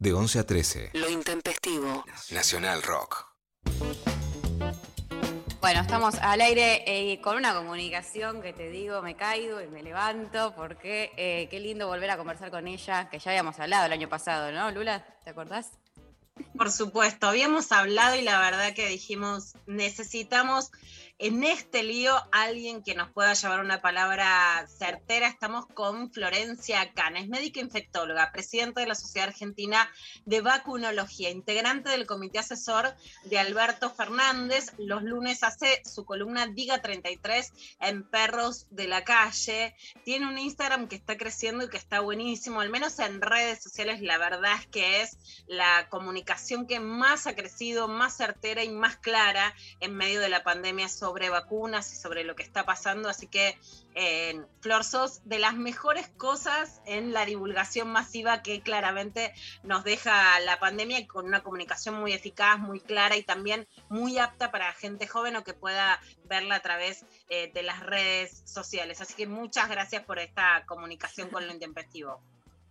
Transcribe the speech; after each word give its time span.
De 0.00 0.14
11 0.14 0.38
a 0.38 0.46
13. 0.46 0.90
Lo 0.94 1.10
intempestivo. 1.10 2.06
Nacional 2.30 2.82
Rock. 2.82 3.26
Bueno, 5.60 5.80
estamos 5.82 6.14
al 6.22 6.40
aire 6.40 6.84
eh, 6.86 7.20
con 7.20 7.36
una 7.36 7.52
comunicación 7.52 8.40
que 8.40 8.54
te 8.54 8.70
digo, 8.70 9.02
me 9.02 9.14
caigo 9.14 9.60
y 9.60 9.66
me 9.66 9.82
levanto 9.82 10.54
porque 10.56 11.12
eh, 11.18 11.48
qué 11.50 11.60
lindo 11.60 11.86
volver 11.86 12.08
a 12.08 12.16
conversar 12.16 12.50
con 12.50 12.66
ella, 12.66 13.10
que 13.10 13.18
ya 13.18 13.32
habíamos 13.32 13.60
hablado 13.60 13.84
el 13.84 13.92
año 13.92 14.08
pasado, 14.08 14.50
¿no, 14.52 14.70
Lula? 14.70 15.04
¿Te 15.22 15.28
acordás? 15.28 15.72
Por 16.56 16.70
supuesto, 16.70 17.26
habíamos 17.26 17.70
hablado 17.70 18.16
y 18.16 18.22
la 18.22 18.40
verdad 18.40 18.72
que 18.72 18.88
dijimos, 18.88 19.52
necesitamos 19.66 20.70
en 21.20 21.44
este 21.44 21.82
lío 21.82 22.14
alguien 22.32 22.82
que 22.82 22.94
nos 22.94 23.10
pueda 23.10 23.34
llevar 23.34 23.60
una 23.60 23.82
palabra 23.82 24.66
certera. 24.78 25.28
Estamos 25.28 25.66
con 25.66 26.10
Florencia 26.10 26.94
Canes, 26.94 27.28
médica 27.28 27.60
infectóloga, 27.60 28.32
presidenta 28.32 28.80
de 28.80 28.86
la 28.86 28.94
Sociedad 28.94 29.28
Argentina 29.28 29.90
de 30.24 30.40
Vacunología, 30.40 31.28
integrante 31.28 31.90
del 31.90 32.06
comité 32.06 32.38
asesor 32.38 32.94
de 33.24 33.38
Alberto 33.38 33.90
Fernández. 33.90 34.72
Los 34.78 35.02
lunes 35.02 35.42
hace 35.42 35.82
su 35.84 36.06
columna 36.06 36.46
Diga 36.46 36.80
33 36.80 37.52
en 37.80 38.02
Perros 38.08 38.66
de 38.70 38.88
la 38.88 39.04
Calle. 39.04 39.76
Tiene 40.06 40.26
un 40.26 40.38
Instagram 40.38 40.88
que 40.88 40.96
está 40.96 41.18
creciendo 41.18 41.64
y 41.64 41.68
que 41.68 41.76
está 41.76 42.00
buenísimo, 42.00 42.62
al 42.62 42.70
menos 42.70 42.98
en 42.98 43.20
redes 43.20 43.62
sociales. 43.62 44.00
La 44.00 44.16
verdad 44.16 44.54
es 44.58 44.66
que 44.68 45.02
es 45.02 45.18
la 45.46 45.86
comunicación 45.90 46.66
que 46.66 46.80
más 46.80 47.26
ha 47.26 47.36
crecido, 47.36 47.88
más 47.88 48.16
certera 48.16 48.64
y 48.64 48.70
más 48.70 48.96
clara 48.96 49.54
en 49.80 49.94
medio 49.94 50.20
de 50.20 50.30
la 50.30 50.42
pandemia 50.44 50.88
sobre 50.88 51.09
vacunas 51.12 51.92
y 51.92 51.96
sobre 51.96 52.24
lo 52.24 52.36
que 52.36 52.42
está 52.42 52.64
pasando, 52.64 53.08
así 53.08 53.26
que 53.26 53.58
eh, 53.94 54.40
Flor, 54.60 54.84
sos 54.84 55.20
de 55.24 55.38
las 55.38 55.54
mejores 55.54 56.08
cosas 56.08 56.80
en 56.86 57.12
la 57.12 57.24
divulgación 57.26 57.90
masiva 57.90 58.42
que 58.42 58.60
claramente 58.62 59.34
nos 59.62 59.84
deja 59.84 60.38
la 60.40 60.58
pandemia 60.60 61.06
con 61.06 61.26
una 61.26 61.42
comunicación 61.42 61.96
muy 61.96 62.12
eficaz, 62.12 62.58
muy 62.58 62.80
clara 62.80 63.16
y 63.16 63.22
también 63.22 63.66
muy 63.88 64.18
apta 64.18 64.50
para 64.50 64.72
gente 64.72 65.06
joven 65.06 65.36
o 65.36 65.44
que 65.44 65.54
pueda 65.54 66.00
verla 66.24 66.56
a 66.56 66.60
través 66.60 67.04
eh, 67.28 67.50
de 67.52 67.62
las 67.62 67.80
redes 67.80 68.42
sociales. 68.44 69.00
Así 69.00 69.14
que 69.14 69.26
muchas 69.26 69.68
gracias 69.68 70.04
por 70.04 70.18
esta 70.18 70.64
comunicación 70.66 71.28
con 71.30 71.46
lo 71.46 71.52
intempestivo. 71.52 72.22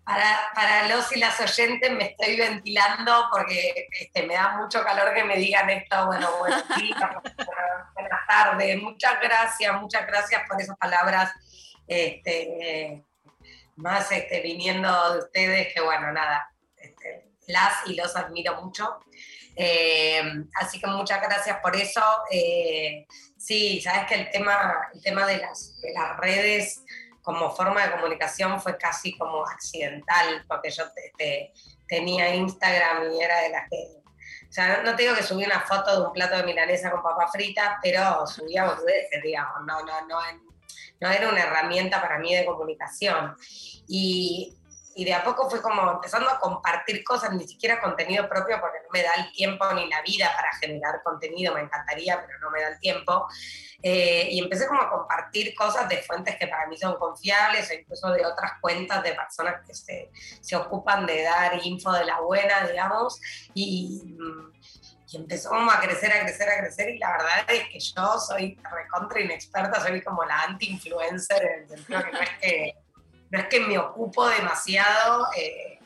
Para, 0.09 0.87
los 0.87 1.15
y 1.15 1.19
las 1.19 1.39
oyentes 1.39 1.91
me 1.91 2.05
estoy 2.05 2.35
ventilando 2.35 3.27
porque 3.31 3.87
este, 3.91 4.23
me 4.23 4.33
da 4.33 4.57
mucho 4.57 4.83
calor 4.83 5.13
que 5.13 5.23
me 5.23 5.37
digan 5.37 5.69
esto. 5.69 6.07
Bueno, 6.07 6.35
buenos 6.39 6.63
días, 6.77 7.11
buenas 7.93 8.27
tardes. 8.27 8.81
Muchas 8.81 9.21
gracias, 9.21 9.79
muchas 9.79 10.07
gracias 10.07 10.41
por 10.49 10.59
esas 10.59 10.75
palabras. 10.77 11.31
Este, 11.87 13.03
más 13.75 14.11
este, 14.11 14.41
viniendo 14.41 15.13
de 15.13 15.19
ustedes, 15.19 15.73
que 15.75 15.81
bueno, 15.81 16.11
nada, 16.11 16.51
las 17.45 17.85
y 17.85 17.93
los 17.93 18.15
admiro 18.15 18.59
mucho. 18.63 18.99
Eh, 19.55 20.23
así 20.55 20.79
que 20.79 20.87
muchas 20.87 21.21
gracias 21.21 21.59
por 21.59 21.75
eso. 21.75 22.03
Eh, 22.31 23.05
sí, 23.37 23.79
sabes 23.79 24.07
que 24.07 24.15
el 24.15 24.31
tema, 24.31 24.89
el 24.91 25.03
tema 25.03 25.27
de, 25.27 25.37
las, 25.37 25.79
de 25.81 25.93
las 25.93 26.17
redes 26.17 26.83
como 27.29 27.51
forma 27.51 27.85
de 27.85 27.91
comunicación 27.91 28.59
fue 28.59 28.75
casi 28.75 29.15
como 29.15 29.45
accidental, 29.45 30.43
porque 30.47 30.71
yo 30.71 30.83
tenía 31.87 32.33
Instagram 32.33 33.11
y 33.13 33.21
era 33.21 33.41
de 33.41 33.49
las 33.49 33.69
que... 33.69 34.01
O 34.49 34.51
sea, 34.51 34.81
no, 34.81 34.95
te 34.95 35.03
digo 35.03 35.13
que 35.13 35.21
subí 35.21 35.45
una 35.45 35.59
foto 35.59 35.95
de 35.95 36.07
un 36.07 36.11
plato 36.11 36.37
de 36.37 36.43
milanesa 36.43 36.89
con 36.89 37.03
papa 37.03 37.27
frita, 37.27 37.77
pero 37.83 38.25
subía 38.25 38.65
veces, 38.83 39.21
digamos, 39.21 39.63
no, 39.63 39.83
no, 39.83 40.07
no, 40.07 40.19
no 40.99 41.11
era 41.11 41.29
una 41.29 41.41
herramienta 41.41 42.01
para 42.01 42.17
mí 42.17 42.33
de 42.33 42.45
comunicación. 42.45 43.35
Y, 43.87 44.57
y 44.95 45.05
de 45.05 45.13
a 45.13 45.23
poco 45.23 45.51
fue 45.51 45.61
como 45.61 45.91
empezando 45.91 46.31
a 46.31 46.39
compartir 46.39 47.03
cosas, 47.03 47.31
ni 47.33 47.47
siquiera 47.47 47.79
contenido 47.79 48.27
propio, 48.27 48.59
porque 48.59 48.79
no 48.81 48.89
me 48.91 49.03
da 49.03 49.13
el 49.13 49.31
tiempo 49.33 49.71
ni 49.75 49.87
la 49.87 50.01
vida 50.01 50.31
para 50.35 50.51
generar 50.55 51.03
contenido, 51.03 51.53
me 51.53 51.61
encantaría, 51.61 52.25
pero 52.25 52.39
no 52.39 52.49
me 52.49 52.59
da 52.59 52.69
el 52.69 52.79
tiempo. 52.79 53.27
Eh, 53.81 54.27
y 54.31 54.39
empecé 54.39 54.67
como 54.67 54.81
a 54.81 54.89
compartir 54.89 55.55
cosas 55.55 55.87
de 55.87 55.97
fuentes 56.01 56.35
que 56.37 56.47
para 56.47 56.67
mí 56.67 56.77
son 56.77 56.97
confiables 56.97 57.69
o 57.69 57.73
incluso 57.73 58.11
de 58.11 58.25
otras 58.25 58.53
cuentas 58.59 59.01
de 59.03 59.13
personas 59.13 59.65
que 59.65 59.73
se, 59.73 60.11
se 60.41 60.55
ocupan 60.57 61.05
de 61.05 61.23
dar 61.23 61.65
info 61.65 61.91
de 61.93 62.03
la 62.03 62.19
buena, 62.19 62.67
digamos, 62.67 63.21
y, 63.53 64.01
y, 65.11 65.17
empezó 65.17 65.49
como 65.49 65.71
a 65.71 65.79
crecer, 65.79 66.11
a 66.11 66.21
crecer, 66.21 66.49
a 66.49 66.59
crecer, 66.59 66.89
y 66.89 66.97
la 66.99 67.11
verdad 67.13 67.45
es 67.47 67.63
que 67.69 67.79
yo 67.79 68.19
soy 68.19 68.59
recontra 68.69 69.21
inexperta, 69.21 69.81
soy 69.81 70.01
como 70.01 70.23
la 70.23 70.43
anti-influencer, 70.43 71.41
en 71.41 71.63
el 71.63 71.69
sentido 71.69 72.03
que 72.03 72.11
no 72.11 72.19
es 72.19 72.29
que, 72.41 72.75
no 73.31 73.39
es 73.39 73.45
que 73.47 73.59
me 73.61 73.77
ocupo 73.79 74.27
demasiado. 74.27 75.25
Eh, 75.35 75.78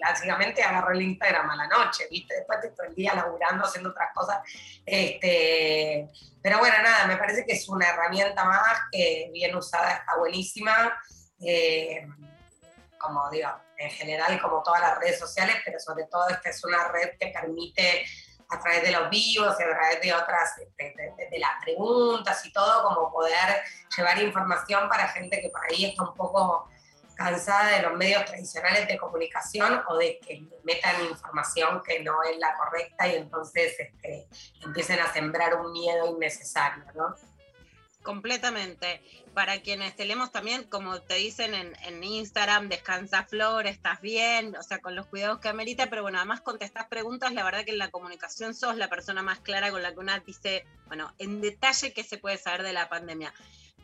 básicamente 0.00 0.62
agarro 0.62 0.92
el 0.92 1.02
Instagram 1.02 1.50
a 1.50 1.56
la 1.56 1.66
noche, 1.66 2.06
¿viste? 2.10 2.34
Después 2.34 2.58
estoy 2.58 2.76
todo 2.76 2.86
el 2.86 2.94
día 2.94 3.14
laburando, 3.14 3.64
haciendo 3.64 3.90
otras 3.90 4.12
cosas. 4.14 4.38
Este, 4.84 6.08
pero 6.42 6.58
bueno, 6.58 6.76
nada, 6.82 7.06
me 7.06 7.16
parece 7.16 7.44
que 7.44 7.52
es 7.52 7.68
una 7.68 7.88
herramienta 7.88 8.44
más 8.44 8.78
que 8.90 9.30
bien 9.32 9.54
usada 9.54 9.92
está 9.92 10.16
buenísima. 10.16 10.98
Eh, 11.40 12.06
como 12.98 13.30
digo, 13.30 13.50
en 13.78 13.90
general, 13.90 14.40
como 14.40 14.62
todas 14.62 14.80
las 14.80 14.98
redes 14.98 15.18
sociales, 15.18 15.56
pero 15.64 15.80
sobre 15.80 16.04
todo 16.04 16.28
esta 16.28 16.50
es 16.50 16.62
una 16.64 16.88
red 16.88 17.16
que 17.18 17.28
permite 17.28 18.04
a 18.50 18.60
través 18.60 18.82
de 18.82 18.90
los 18.90 19.08
vivos 19.08 19.56
y 19.58 19.62
a 19.62 19.70
través 19.70 20.00
de 20.00 20.12
otras, 20.12 20.56
de, 20.76 21.38
las 21.38 21.50
preguntas 21.62 22.44
y 22.44 22.52
todo, 22.52 22.82
como 22.82 23.12
poder 23.12 23.62
llevar 23.96 24.20
información 24.20 24.88
para 24.88 25.08
gente 25.08 25.40
que 25.40 25.48
por 25.48 25.64
ahí 25.64 25.86
está 25.86 26.02
un 26.02 26.14
poco 26.14 26.68
cansada 27.20 27.76
de 27.76 27.82
los 27.82 27.98
medios 27.98 28.24
tradicionales 28.24 28.88
de 28.88 28.96
comunicación 28.96 29.82
o 29.88 29.98
de 29.98 30.18
que 30.20 30.42
metan 30.64 31.04
información 31.04 31.82
que 31.86 32.02
no 32.02 32.22
es 32.22 32.38
la 32.38 32.54
correcta 32.56 33.06
y 33.08 33.16
entonces 33.16 33.78
este, 33.78 34.26
empiecen 34.64 35.00
a 35.00 35.12
sembrar 35.12 35.54
un 35.56 35.70
miedo 35.70 36.06
innecesario, 36.06 36.82
¿no? 36.94 37.14
Completamente. 38.02 39.02
Para 39.34 39.60
quienes 39.60 39.94
tenemos 39.94 40.32
también, 40.32 40.64
como 40.64 41.02
te 41.02 41.16
dicen 41.16 41.54
en, 41.54 42.02
Instagram, 42.02 42.70
descansa 42.70 43.24
Flor, 43.24 43.66
estás 43.66 44.00
bien, 44.00 44.56
o 44.56 44.62
sea, 44.62 44.78
con 44.78 44.96
los 44.96 45.06
cuidados 45.06 45.40
que 45.40 45.50
amerita, 45.50 45.88
pero 45.90 46.00
bueno, 46.00 46.16
además 46.16 46.40
contestas 46.40 46.86
preguntas, 46.88 47.34
la 47.34 47.44
verdad 47.44 47.66
que 47.66 47.72
en 47.72 47.78
la 47.78 47.90
comunicación 47.90 48.54
sos 48.54 48.76
la 48.76 48.88
persona 48.88 49.22
más 49.22 49.40
clara 49.40 49.70
con 49.70 49.82
la 49.82 49.92
que 49.92 50.00
una 50.00 50.18
dice, 50.20 50.64
bueno, 50.86 51.12
en 51.18 51.42
detalle 51.42 51.92
qué 51.92 52.02
se 52.02 52.16
puede 52.16 52.38
saber 52.38 52.62
de 52.62 52.72
la 52.72 52.88
pandemia. 52.88 53.34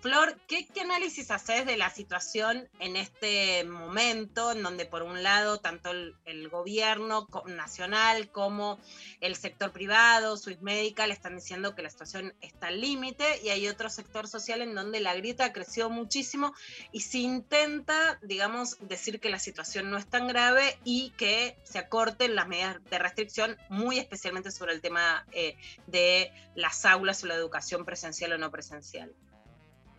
Flor, 0.01 0.39
¿qué, 0.47 0.67
análisis 0.81 1.31
haces 1.31 1.65
de 1.65 1.77
la 1.77 1.91
situación 1.91 2.69
en 2.81 2.97
este 2.97 3.65
momento, 3.65 4.53
en 4.53 4.63
donde 4.63 4.85
por 4.85 5.03
un 5.03 5.23
lado 5.23 5.59
tanto 5.59 5.91
el, 5.91 6.49
gobierno 6.49 7.27
nacional 7.47 8.31
como 8.31 8.79
el 9.21 9.35
sector 9.37 9.73
privado, 9.73 10.37
Swiss 10.37 10.61
Medical, 10.61 11.11
están 11.11 11.35
diciendo 11.35 11.75
que 11.75 11.83
la 11.83 11.91
situación 11.91 12.35
está 12.41 12.69
al 12.69 12.81
límite 12.81 13.25
y 13.43 13.49
hay 13.49 13.67
otro 13.69 13.91
sector 13.91 14.29
social 14.29 14.63
en 14.63 14.75
donde 14.75 15.01
la 15.01 15.15
grieta 15.15 15.53
creció 15.53 15.91
muchísimo 15.91 16.55
y 16.93 17.01
se 17.01 17.19
intenta, 17.19 18.19
digamos, 18.23 18.77
decir 18.81 19.19
que 19.19 19.31
la 19.31 19.39
situación 19.39 19.91
no 19.91 19.99
es 19.99 20.07
tan 20.07 20.29
grave 20.29 20.79
y 20.85 21.11
que 21.17 21.57
se 21.65 21.79
acorten 21.79 22.37
las 22.37 22.47
medidas 22.47 22.77
de 22.91 22.99
restricción, 22.99 23.57
muy 23.71 23.99
especialmente 23.99 24.51
sobre 24.51 24.75
el 24.75 24.81
tema 24.81 25.27
eh, 25.33 25.57
de 25.87 26.33
las 26.55 26.85
aulas 26.85 27.25
o 27.25 27.27
la 27.27 27.35
educación 27.35 27.85
presencial 27.85 28.33
o 28.33 28.39
no 28.39 28.51
presencial? 28.51 29.13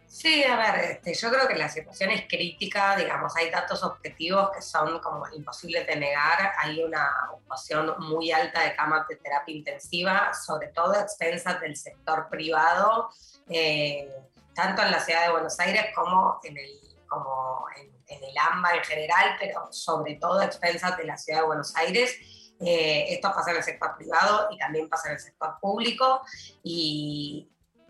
Sí, 0.07 0.41
a 0.45 0.55
ver, 0.55 0.91
este, 0.91 1.13
yo 1.13 1.29
creo 1.29 1.47
que 1.49 1.55
la 1.55 1.67
situación 1.67 2.11
es 2.11 2.27
crítica, 2.27 2.95
digamos, 2.95 3.35
hay 3.35 3.51
datos 3.51 3.83
objetivos 3.83 4.51
que 4.51 4.61
son 4.61 4.99
como 4.99 5.27
imposibles 5.35 5.85
de 5.85 5.97
negar, 5.97 6.53
hay 6.57 6.81
una 6.81 7.11
ocupación 7.33 7.93
muy 7.99 8.31
alta 8.31 8.61
de 8.63 8.73
camas 8.73 9.05
de 9.09 9.17
terapia 9.17 9.53
intensiva, 9.53 10.33
sobre 10.33 10.69
todo 10.69 10.93
a 10.93 11.01
expensas 11.01 11.59
del 11.59 11.75
sector 11.75 12.29
privado, 12.29 13.09
eh, 13.49 14.09
tanto 14.55 14.81
en 14.81 14.91
la 14.91 15.01
ciudad 15.01 15.25
de 15.25 15.31
Buenos 15.33 15.59
Aires 15.59 15.87
como 15.93 16.39
en 16.43 16.57
el, 16.57 16.79
como 17.07 17.65
en, 17.75 18.23
el 18.23 18.37
AMBA 18.37 18.77
en 18.77 18.83
general, 18.85 19.35
pero 19.37 19.67
sobre 19.71 20.15
todo 20.15 20.39
a 20.39 20.45
expensas 20.45 20.95
de 20.97 21.03
la 21.03 21.17
ciudad 21.17 21.41
de 21.41 21.45
Buenos 21.45 21.75
Aires. 21.75 22.17
Eh, 22.59 23.13
esto 23.13 23.31
pasa 23.35 23.51
en 23.51 23.57
el 23.57 23.63
sector 23.63 23.95
privado 23.97 24.47
y 24.51 24.57
también 24.57 24.89
pasa 24.89 25.09
en 25.09 25.15
el 25.15 25.19
sector 25.19 25.59
público 25.59 26.21
y, 26.63 27.47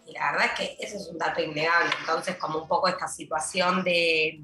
y 0.07 0.13
la 0.13 0.31
verdad 0.31 0.47
es 0.47 0.51
que 0.53 0.77
ese 0.79 0.97
es 0.97 1.07
un 1.07 1.17
dato 1.17 1.41
innegable. 1.41 1.91
Entonces, 1.99 2.37
como 2.37 2.59
un 2.59 2.67
poco 2.67 2.87
esta 2.87 3.07
situación 3.07 3.83
de, 3.83 4.41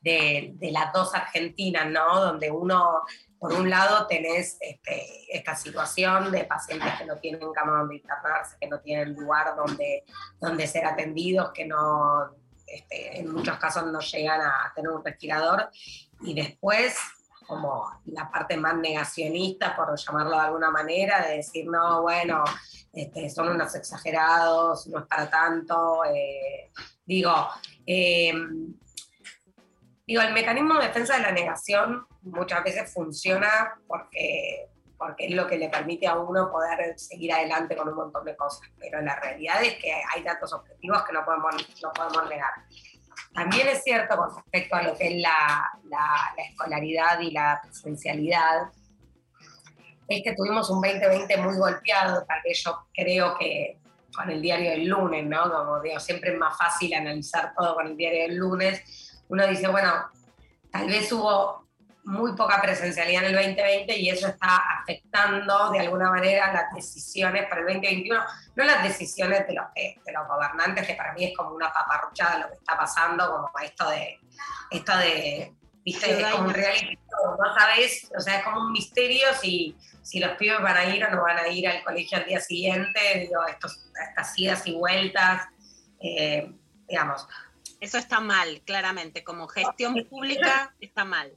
de, 0.00 0.70
las 0.72 0.92
dos 0.92 1.14
Argentinas, 1.14 1.90
¿no? 1.90 2.20
Donde 2.20 2.50
uno, 2.50 3.02
por 3.38 3.52
un 3.52 3.68
lado, 3.68 4.06
tenés 4.06 4.56
este, 4.60 5.36
esta 5.36 5.54
situación 5.54 6.32
de 6.32 6.44
pacientes 6.44 6.90
que 6.98 7.04
no 7.04 7.16
tienen 7.18 7.52
cama 7.52 7.80
donde 7.80 7.96
internarse, 7.96 8.56
que 8.58 8.66
no 8.66 8.80
tienen 8.80 9.14
lugar 9.14 9.54
donde, 9.56 10.04
donde 10.40 10.66
ser 10.66 10.86
atendidos, 10.86 11.52
que 11.52 11.66
no, 11.66 12.34
este, 12.66 13.20
en 13.20 13.30
muchos 13.30 13.58
casos 13.58 13.84
no 13.86 14.00
llegan 14.00 14.40
a 14.40 14.72
tener 14.74 14.90
un 14.90 15.04
respirador. 15.04 15.70
Y 16.22 16.34
después, 16.34 16.96
como 17.48 18.00
la 18.04 18.30
parte 18.30 18.56
más 18.56 18.76
negacionista, 18.76 19.74
por 19.74 19.96
llamarlo 19.96 20.32
de 20.32 20.46
alguna 20.46 20.70
manera, 20.70 21.26
de 21.26 21.38
decir, 21.38 21.66
no, 21.66 22.02
bueno, 22.02 22.44
este, 22.92 23.28
son 23.30 23.48
unos 23.48 23.74
exagerados, 23.74 24.86
no 24.86 25.00
es 25.00 25.06
para 25.06 25.28
tanto. 25.28 26.04
Eh, 26.04 26.70
digo, 27.04 27.32
eh, 27.86 28.34
Digo, 30.08 30.22
el 30.22 30.32
mecanismo 30.32 30.78
de 30.78 30.86
defensa 30.86 31.16
de 31.16 31.22
la 31.22 31.32
negación 31.32 32.06
muchas 32.22 32.64
veces 32.64 32.90
funciona 32.90 33.78
porque, 33.86 34.70
porque 34.96 35.26
es 35.26 35.34
lo 35.34 35.46
que 35.46 35.58
le 35.58 35.68
permite 35.68 36.06
a 36.06 36.16
uno 36.16 36.50
poder 36.50 36.98
seguir 36.98 37.30
adelante 37.30 37.76
con 37.76 37.90
un 37.90 37.94
montón 37.94 38.24
de 38.24 38.34
cosas, 38.34 38.66
pero 38.78 39.02
la 39.02 39.20
realidad 39.20 39.62
es 39.62 39.74
que 39.74 39.92
hay 39.92 40.22
datos 40.22 40.50
objetivos 40.54 41.02
que 41.04 41.12
no 41.12 41.26
podemos, 41.26 41.54
no 41.82 41.92
podemos 41.92 42.26
negar. 42.30 42.52
También 43.32 43.68
es 43.68 43.82
cierto 43.82 44.16
con 44.16 44.34
respecto 44.34 44.76
a 44.76 44.82
lo 44.82 44.96
que 44.96 45.08
es 45.08 45.22
la, 45.22 45.70
la, 45.84 46.32
la 46.36 46.42
escolaridad 46.42 47.20
y 47.20 47.30
la 47.30 47.60
presencialidad, 47.62 48.70
es 50.08 50.22
que 50.22 50.34
tuvimos 50.34 50.70
un 50.70 50.80
2020 50.80 51.36
muy 51.36 51.56
golpeado, 51.56 52.24
tal 52.24 52.40
vez 52.42 52.62
yo 52.64 52.86
creo 52.94 53.36
que 53.38 53.78
con 54.14 54.30
el 54.30 54.40
diario 54.40 54.70
del 54.70 54.86
lunes, 54.86 55.26
¿no? 55.26 55.50
Como 55.50 55.80
digo, 55.80 56.00
siempre 56.00 56.32
es 56.32 56.38
más 56.38 56.56
fácil 56.56 56.94
analizar 56.94 57.52
todo 57.56 57.74
con 57.74 57.86
el 57.86 57.96
diario 57.96 58.22
del 58.22 58.36
lunes, 58.36 59.20
uno 59.28 59.46
dice, 59.46 59.68
bueno, 59.68 59.92
tal 60.72 60.86
vez 60.86 61.12
hubo 61.12 61.67
muy 62.08 62.34
poca 62.34 62.62
presencialidad 62.62 63.24
en 63.24 63.28
el 63.28 63.34
2020 63.34 63.98
y 63.98 64.08
eso 64.08 64.28
está 64.28 64.56
afectando 64.80 65.70
de 65.70 65.80
alguna 65.80 66.10
manera 66.10 66.50
las 66.54 66.72
decisiones 66.74 67.46
para 67.48 67.60
el 67.60 67.66
2021, 67.66 68.24
no 68.56 68.64
las 68.64 68.82
decisiones 68.82 69.46
de 69.46 69.52
los, 69.52 69.66
de 69.74 70.12
los 70.12 70.26
gobernantes, 70.26 70.86
que 70.86 70.94
para 70.94 71.12
mí 71.12 71.24
es 71.24 71.36
como 71.36 71.50
una 71.54 71.70
paparruchada 71.70 72.38
lo 72.38 72.48
que 72.48 72.54
está 72.54 72.78
pasando, 72.78 73.30
como 73.30 73.50
esto 73.62 73.90
de, 73.90 74.18
esto 74.70 74.96
de, 74.96 75.52
viste, 75.84 76.18
es 76.18 76.32
como 76.32 76.48
un 76.48 76.54
reality, 76.54 76.98
no 77.20 77.54
sabes, 77.54 78.10
o 78.16 78.20
sea, 78.20 78.38
es 78.38 78.44
como 78.44 78.62
un 78.62 78.72
misterio 78.72 79.26
si, 79.38 79.76
si 80.02 80.18
los 80.18 80.30
pibes 80.38 80.62
van 80.62 80.78
a 80.78 80.84
ir 80.86 81.04
o 81.04 81.10
no 81.10 81.22
van 81.22 81.36
a 81.36 81.48
ir 81.48 81.68
al 81.68 81.84
colegio 81.84 82.16
al 82.16 82.24
día 82.24 82.40
siguiente, 82.40 83.00
digo, 83.20 83.46
estos, 83.46 83.84
estas 84.08 84.38
idas 84.38 84.66
y 84.66 84.72
vueltas, 84.72 85.46
eh, 86.00 86.50
digamos, 86.88 87.28
eso 87.80 87.96
está 87.96 88.18
mal, 88.18 88.60
claramente. 88.64 89.22
Como 89.22 89.46
gestión 89.46 89.94
pública 90.10 90.74
está 90.80 91.04
mal. 91.04 91.32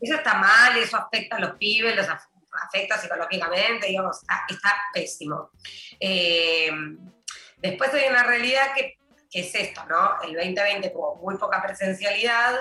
Eso 0.00 0.16
está 0.16 0.34
mal, 0.34 0.76
eso 0.76 0.96
afecta 0.96 1.36
a 1.36 1.40
los 1.40 1.56
pibes, 1.56 1.96
los 1.96 2.06
afecta 2.08 2.98
psicológicamente, 2.98 3.86
digamos, 3.86 4.20
está, 4.48 4.74
pésimo. 4.92 5.50
Eh, 5.98 6.70
después 7.58 7.92
hay 7.94 8.08
una 8.08 8.22
realidad 8.22 8.74
que, 8.74 8.98
es 9.32 9.52
esto, 9.56 9.84
¿no? 9.86 10.22
El 10.22 10.34
2020 10.34 10.90
tuvo 10.90 11.16
muy 11.16 11.36
poca 11.36 11.60
presencialidad, 11.60 12.54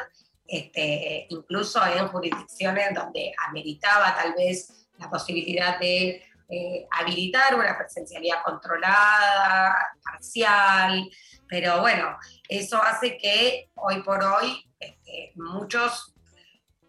este, 0.48 1.28
incluso 1.30 1.86
en 1.86 2.08
jurisdicciones 2.08 2.96
donde 2.96 3.32
ameritaba 3.48 4.16
tal 4.16 4.34
vez 4.34 4.88
la 4.98 5.08
posibilidad 5.08 5.78
de 5.80 6.24
eh, 6.50 6.88
habilitar 6.90 7.54
una 7.54 7.78
presencialidad 7.78 8.44
controlada, 8.44 9.76
parcial, 10.04 11.08
pero 11.48 11.82
bueno, 11.82 12.18
eso 12.50 12.82
hace 12.82 13.18
que 13.18 13.70
hoy 13.76 14.02
por 14.02 14.24
hoy 14.24 14.68
este, 14.80 15.32
muchos 15.36 16.13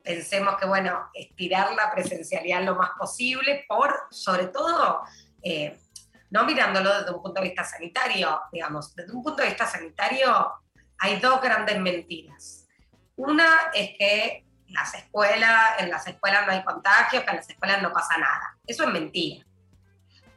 pensemos 0.04 0.56
que, 0.58 0.66
bueno, 0.66 1.08
estirar 1.14 1.72
la 1.74 1.90
presencialidad 1.90 2.62
lo 2.62 2.76
más 2.76 2.90
posible, 2.90 3.64
por, 3.66 4.06
sobre 4.10 4.48
todo, 4.48 5.02
eh, 5.42 5.80
no 6.30 6.44
mirándolo 6.44 6.98
desde 6.98 7.10
un 7.10 7.22
punto 7.22 7.40
de 7.40 7.48
vista 7.48 7.64
sanitario, 7.64 8.42
digamos, 8.52 8.94
desde 8.94 9.12
un 9.12 9.22
punto 9.22 9.42
de 9.42 9.48
vista 9.48 9.66
sanitario 9.66 10.52
hay 10.98 11.18
dos 11.18 11.40
grandes 11.40 11.80
mentiras. 11.80 12.66
Una 13.16 13.70
es 13.72 13.96
que 13.98 14.44
las 14.68 14.94
escuelas, 14.94 15.80
en 15.80 15.90
las 15.90 16.06
escuelas 16.06 16.46
no 16.46 16.52
hay 16.52 16.64
contagios, 16.64 17.24
que 17.24 17.30
en 17.30 17.36
las 17.36 17.48
escuelas 17.48 17.82
no 17.82 17.92
pasa 17.92 18.18
nada. 18.18 18.58
Eso 18.66 18.84
es 18.84 18.90
mentira. 18.90 19.46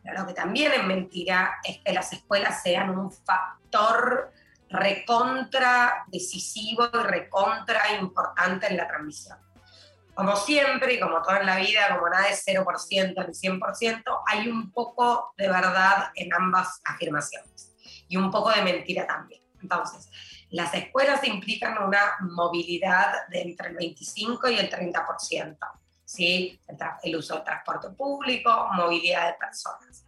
Pero 0.03 0.21
lo 0.21 0.27
que 0.27 0.33
también 0.33 0.71
es 0.71 0.83
mentira 0.83 1.57
es 1.63 1.79
que 1.79 1.91
las 1.91 2.13
escuelas 2.13 2.61
sean 2.63 2.91
un 2.91 3.11
factor 3.11 4.31
recontra 4.69 6.05
decisivo 6.07 6.89
y 6.93 6.97
recontra 6.97 7.93
importante 7.99 8.67
en 8.67 8.77
la 8.77 8.87
transmisión. 8.87 9.46
Como 10.17 10.35
siempre 10.35 10.95
y 10.95 10.99
como 10.99 11.21
todo 11.21 11.37
en 11.37 11.45
la 11.45 11.57
vida, 11.57 11.95
como 11.95 12.09
nada 12.09 12.27
es 12.27 12.43
0% 12.43 13.27
ni 13.27 13.33
100%, 13.33 14.03
hay 14.25 14.47
un 14.49 14.71
poco 14.71 15.33
de 15.37 15.47
verdad 15.47 16.09
en 16.15 16.33
ambas 16.33 16.81
afirmaciones 16.83 17.75
y 18.09 18.17
un 18.17 18.31
poco 18.31 18.49
de 18.49 18.63
mentira 18.63 19.05
también. 19.05 19.43
Entonces, 19.61 20.09
las 20.49 20.73
escuelas 20.73 21.23
implican 21.23 21.83
una 21.83 22.17
movilidad 22.21 23.27
de 23.29 23.41
entre 23.41 23.69
el 23.69 23.75
25 23.75 24.49
y 24.49 24.57
el 24.57 24.71
30%. 24.71 25.57
¿sí? 26.03 26.59
el, 27.03 27.15
uso 27.15 27.35
del 27.35 27.43
transporte 27.43 27.89
público, 27.91 28.69
movilidad 28.73 29.27
de 29.27 29.33
personas. 29.33 30.03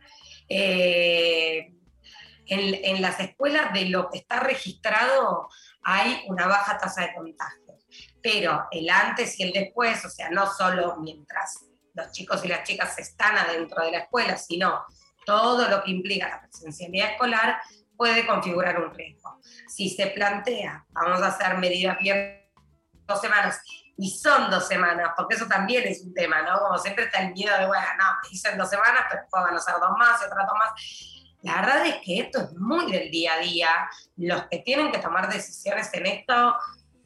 Eh, 0.48 1.72
en, 2.48 3.02
las 3.02 3.20
escuelas 3.20 3.72
de 3.74 3.86
lo 3.86 4.10
que 4.10 4.20
está 4.20 4.40
registrado 4.40 5.50
hay 5.84 6.24
una 6.28 6.48
baja 6.48 6.80
tasa 6.80 7.02
de 7.02 7.14
contagio, 7.14 7.69
pero 8.22 8.68
el 8.72 8.90
antes 8.90 9.40
y 9.40 9.44
el 9.44 9.54
después, 9.54 10.04
o 10.06 10.10
sea, 10.10 10.30
no 10.30 10.52
solo 10.52 10.98
mientras 10.98 11.66
los 11.94 12.12
chicos 12.12 12.44
y 12.46 12.48
las 12.48 12.64
chicas 12.64 12.98
están 13.00 13.38
adentro 13.38 13.84
de 13.84 13.92
la 13.92 14.00
escuela, 14.00 14.38
sino 14.38 14.86
todo 15.26 15.68
lo 15.68 15.84
que 15.84 15.92
implica 15.92 16.30
la 16.30 16.42
presencialidad 16.42 17.12
escolar 17.12 17.60
puede 17.96 18.26
configurar 18.26 18.82
un 18.82 18.94
riesgo. 18.94 19.40
Si 19.68 19.90
se 19.90 20.08
plantea, 20.08 20.86
vamos 20.90 21.22
a 21.22 21.28
hacer 21.28 21.58
medidas 21.58 21.98
bien 22.00 22.50
dos 23.06 23.20
semanas 23.20 23.62
y 23.98 24.10
son 24.10 24.50
dos 24.50 24.68
semanas, 24.68 25.12
porque 25.18 25.36
eso 25.36 25.46
también 25.48 25.86
es 25.86 26.02
un 26.04 26.14
tema, 26.14 26.42
¿no? 26.42 26.58
Como 26.60 26.78
siempre 26.78 27.06
está 27.06 27.20
el 27.20 27.34
miedo 27.34 27.58
de, 27.58 27.66
bueno, 27.66 27.86
no, 27.98 28.06
me 28.24 28.30
dicen 28.30 28.58
dos 28.58 28.70
semanas, 28.70 29.04
pero 29.10 29.24
después 29.24 29.44
van 29.44 29.56
a 29.56 29.60
ser 29.60 29.76
dos 29.76 29.92
más 29.98 30.22
y 30.22 30.26
otra 30.26 30.46
dos 30.46 30.58
más. 30.58 31.30
La 31.42 31.56
verdad 31.56 31.86
es 31.86 31.96
que 32.04 32.20
esto 32.20 32.40
es 32.40 32.54
muy 32.54 32.90
del 32.90 33.12
día 33.12 33.34
a 33.34 33.40
día. 33.40 33.90
Los 34.16 34.44
que 34.44 34.60
tienen 34.60 34.92
que 34.92 35.00
tomar 35.00 35.32
decisiones 35.32 35.94
en 35.94 36.06
esto 36.06 36.56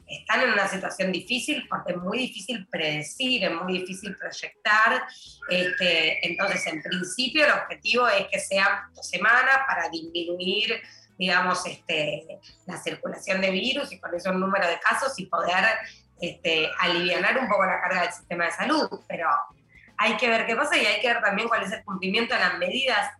están 0.06 0.42
en 0.42 0.52
una 0.52 0.68
situación 0.68 1.12
difícil 1.12 1.66
porque 1.68 1.92
es 1.92 1.98
muy 1.98 2.18
difícil 2.18 2.66
predecir, 2.68 3.44
es 3.44 3.52
muy 3.52 3.80
difícil 3.80 4.16
proyectar. 4.16 5.06
Este, 5.48 6.26
entonces, 6.26 6.66
en 6.66 6.82
principio, 6.82 7.44
el 7.44 7.52
objetivo 7.52 8.08
es 8.08 8.26
que 8.28 8.38
sean 8.38 8.92
dos 8.94 9.08
semanas 9.08 9.58
para 9.66 9.88
disminuir 9.88 10.82
digamos, 11.16 11.64
este, 11.66 12.40
la 12.66 12.76
circulación 12.76 13.40
de 13.40 13.50
virus 13.50 13.92
y 13.92 14.00
con 14.00 14.14
eso 14.14 14.30
el 14.30 14.40
número 14.40 14.66
de 14.66 14.78
casos 14.80 15.16
y 15.18 15.26
poder 15.26 15.64
este, 16.20 16.68
aliviar 16.80 17.38
un 17.38 17.48
poco 17.48 17.64
la 17.64 17.80
carga 17.80 18.02
del 18.02 18.12
sistema 18.12 18.46
de 18.46 18.52
salud, 18.52 18.88
pero 19.08 19.28
hay 19.96 20.16
que 20.16 20.28
ver 20.28 20.46
qué 20.46 20.56
pasa 20.56 20.76
y 20.76 20.84
hay 20.84 21.00
que 21.00 21.08
ver 21.08 21.22
también 21.22 21.48
cuál 21.48 21.62
es 21.62 21.72
el 21.72 21.84
cumplimiento 21.84 22.34
de 22.34 22.40
las 22.40 22.58
medidas. 22.58 23.10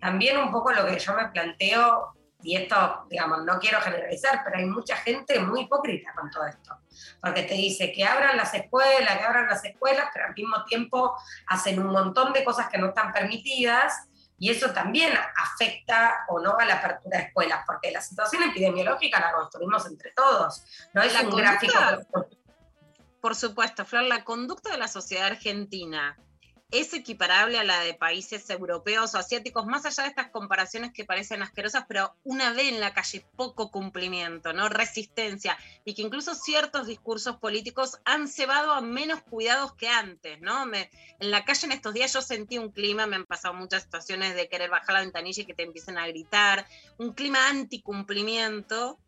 También 0.00 0.38
un 0.38 0.50
poco 0.50 0.72
lo 0.72 0.86
que 0.86 0.98
yo 0.98 1.14
me 1.14 1.28
planteo, 1.28 2.14
y 2.42 2.56
esto, 2.56 3.06
digamos, 3.08 3.44
no 3.44 3.58
quiero 3.58 3.80
generalizar, 3.80 4.42
pero 4.44 4.58
hay 4.58 4.66
mucha 4.66 4.96
gente 4.96 5.38
muy 5.40 5.62
hipócrita 5.62 6.12
con 6.14 6.30
todo 6.30 6.46
esto, 6.46 6.78
porque 7.20 7.42
te 7.42 7.54
dice 7.54 7.92
que 7.92 8.04
abran 8.04 8.36
las 8.36 8.52
escuelas, 8.54 9.18
que 9.18 9.24
abran 9.24 9.48
las 9.48 9.64
escuelas, 9.64 10.08
pero 10.12 10.26
al 10.26 10.34
mismo 10.34 10.64
tiempo 10.64 11.14
hacen 11.46 11.80
un 11.80 11.88
montón 11.88 12.32
de 12.32 12.44
cosas 12.44 12.68
que 12.68 12.78
no 12.78 12.88
están 12.88 13.12
permitidas. 13.12 14.08
Y 14.38 14.50
eso 14.50 14.72
también 14.72 15.12
afecta 15.36 16.24
o 16.28 16.40
no 16.40 16.58
a 16.58 16.64
la 16.64 16.74
apertura 16.74 17.18
de 17.18 17.24
escuelas, 17.26 17.62
porque 17.64 17.92
la 17.92 18.00
situación 18.00 18.42
epidemiológica 18.42 19.20
la 19.20 19.30
construimos 19.30 19.86
entre 19.86 20.10
todos. 20.10 20.64
No 20.92 21.00
es 21.00 21.14
un 21.22 21.36
gráfico 21.36 21.78
por 23.22 23.36
supuesto, 23.36 23.84
Flor, 23.84 24.02
la 24.02 24.24
conducta 24.24 24.72
de 24.72 24.78
la 24.78 24.88
sociedad 24.88 25.26
argentina 25.26 26.18
es 26.72 26.94
equiparable 26.94 27.58
a 27.58 27.64
la 27.64 27.80
de 27.80 27.92
países 27.92 28.48
europeos 28.48 29.14
o 29.14 29.18
asiáticos, 29.18 29.66
más 29.66 29.84
allá 29.84 30.04
de 30.04 30.08
estas 30.08 30.30
comparaciones 30.30 30.92
que 30.92 31.04
parecen 31.04 31.42
asquerosas, 31.42 31.84
pero 31.86 32.16
una 32.24 32.52
vez 32.54 32.68
en 32.72 32.80
la 32.80 32.94
calle 32.94 33.24
poco 33.36 33.70
cumplimiento, 33.70 34.54
¿no? 34.54 34.70
Resistencia, 34.70 35.58
y 35.84 35.94
que 35.94 36.00
incluso 36.00 36.34
ciertos 36.34 36.86
discursos 36.86 37.36
políticos 37.36 37.98
han 38.06 38.26
cebado 38.26 38.72
a 38.72 38.80
menos 38.80 39.20
cuidados 39.22 39.74
que 39.74 39.88
antes, 39.88 40.40
¿no? 40.40 40.64
Me, 40.64 40.90
en 41.20 41.30
la 41.30 41.44
calle 41.44 41.66
en 41.66 41.72
estos 41.72 41.92
días 41.92 42.14
yo 42.14 42.22
sentí 42.22 42.56
un 42.56 42.70
clima, 42.70 43.06
me 43.06 43.16
han 43.16 43.26
pasado 43.26 43.52
muchas 43.52 43.82
situaciones 43.82 44.34
de 44.34 44.48
querer 44.48 44.70
bajar 44.70 44.94
la 44.94 45.00
ventanilla 45.00 45.42
y 45.42 45.46
que 45.46 45.54
te 45.54 45.64
empiecen 45.64 45.98
a 45.98 46.06
gritar, 46.06 46.66
un 46.96 47.12
clima 47.12 47.48
anticumplimiento 47.48 48.98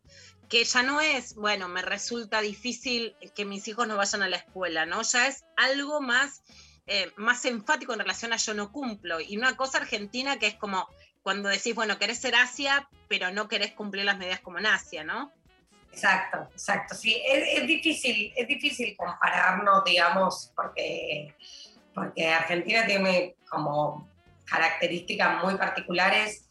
que 0.51 0.65
ya 0.65 0.83
no 0.83 1.01
es, 1.01 1.35
bueno, 1.35 1.69
me 1.69 1.81
resulta 1.81 2.43
difícil 2.43 3.17
que 3.35 3.47
mis 3.47 3.67
hijos 3.69 3.89
no 3.89 3.97
vayan 3.97 4.23
a 4.23 4.29
la 4.29 4.37
escuela, 4.37 4.85
¿no? 4.85 5.01
Ya 5.03 5.27
es 5.29 5.45
algo 5.57 6.03
más, 6.03 6.43
eh, 6.87 7.13
más 7.17 7.45
enfático 7.45 7.93
en 7.93 8.01
relación 8.01 8.33
a 8.33 8.37
yo 8.37 8.55
no 8.55 8.71
cumplo. 8.71 9.21
Y 9.21 9.37
una 9.37 9.57
cosa 9.57 9.79
argentina 9.79 10.39
que 10.39 10.47
es 10.47 10.55
como 10.55 10.89
cuando 11.23 11.49
decís, 11.49 11.75
bueno, 11.75 11.99
querés 11.99 12.19
ser 12.21 12.35
Asia, 12.35 12.89
pero 13.09 13.31
no 13.31 13.49
querés 13.49 13.73
cumplir 13.73 14.05
las 14.05 14.19
medidas 14.19 14.41
como 14.41 14.59
en 14.59 14.67
Asia, 14.67 15.05
¿no? 15.05 15.33
Exacto, 15.91 16.49
exacto. 16.53 16.95
Sí, 16.95 17.23
es, 17.25 17.67
difícil, 17.67 18.33
es 18.37 18.47
difícil 18.49 18.95
compararnos, 18.97 19.85
digamos, 19.85 20.53
porque, 20.55 21.35
porque 21.95 22.29
Argentina 22.29 22.85
tiene 22.85 23.37
como 23.49 24.09
características 24.45 25.43
muy 25.43 25.55
particulares 25.55 26.44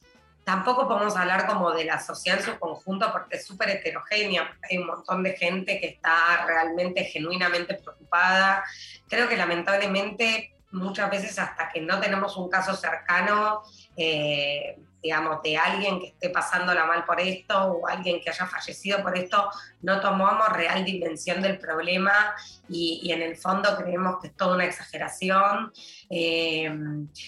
Tampoco 0.44 0.88
podemos 0.88 1.16
hablar 1.16 1.48
como 1.48 1.72
de 1.72 1.86
la 1.86 2.00
sociedad 2.00 2.40
en 2.40 2.46
su 2.46 2.60
conjunto 2.60 3.12
porque 3.12 3.38
es 3.38 3.46
súper 3.46 3.70
heterogénea, 3.70 4.58
hay 4.70 4.78
un 4.78 4.88
montón 4.88 5.24
de 5.24 5.34
gente 5.34 5.80
que 5.80 5.88
está 5.88 6.46
realmente 6.46 7.06
genuinamente 7.06 7.76
preocupada. 7.76 8.64
Creo 9.08 9.30
que 9.30 9.38
lamentablemente 9.38 10.54
muchas 10.72 11.10
veces 11.10 11.40
hasta 11.40 11.70
que 11.70 11.80
no 11.80 12.00
tenemos 12.00 12.36
un 12.36 12.50
caso 12.50 12.76
cercano, 12.76 13.62
eh, 13.96 14.78
digamos, 15.02 15.42
de 15.44 15.58
alguien 15.58 16.00
que 16.00 16.08
esté 16.08 16.30
pasándola 16.30 16.86
mal 16.86 17.06
por 17.06 17.20
esto 17.20 17.58
o 17.66 17.88
alguien 17.88 18.20
que 18.22 18.30
haya 18.30 18.46
fallecido 18.46 19.02
por 19.02 19.18
esto, 19.18 19.50
no 19.82 20.02
tomamos 20.02 20.50
real 20.50 20.84
dimensión 20.84 21.42
del 21.42 21.60
problema 21.60 22.34
y, 22.70 23.12
en 23.12 23.22
el 23.22 23.36
fondo 23.38 23.78
creemos 23.78 24.20
que 24.22 24.28
es 24.28 24.36
toda 24.36 24.56
una 24.56 24.66
exageración. 24.66 25.72
Eh, 26.10 26.72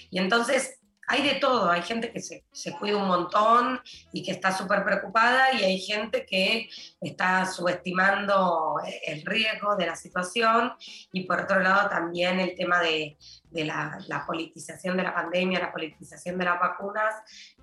y 0.10 0.18
entonces 0.18 0.80
hay 1.08 1.22
de 1.22 1.36
todo, 1.36 1.70
hay 1.70 1.82
gente 1.84 2.12
que 2.12 2.20
se, 2.20 2.44
cuida 2.80 2.98
un 2.98 3.08
montón 3.08 3.80
y 4.12 4.24
que 4.24 4.32
está 4.32 4.52
súper 4.52 4.84
preocupada 4.84 5.54
y 5.54 5.64
hay 5.64 5.80
gente 5.80 6.26
que 6.26 6.70
está 7.00 7.46
subestimando 7.46 8.78
el 9.06 9.24
riesgo 9.24 9.76
de 9.76 9.86
la 9.86 9.96
situación. 9.96 10.74
Y 11.12 11.24
por 11.24 11.42
otro 11.42 11.60
lado 11.60 11.90
también 11.90 12.40
el 12.40 12.56
tema 12.56 12.82
de, 12.82 13.18
la, 13.52 14.24
politización 14.26 14.98
de 14.98 15.04
la 15.04 15.14
pandemia, 15.14 15.60
la 15.60 15.72
politización 15.72 16.38
de 16.38 16.46
las 16.46 16.60
vacunas, 16.60 17.14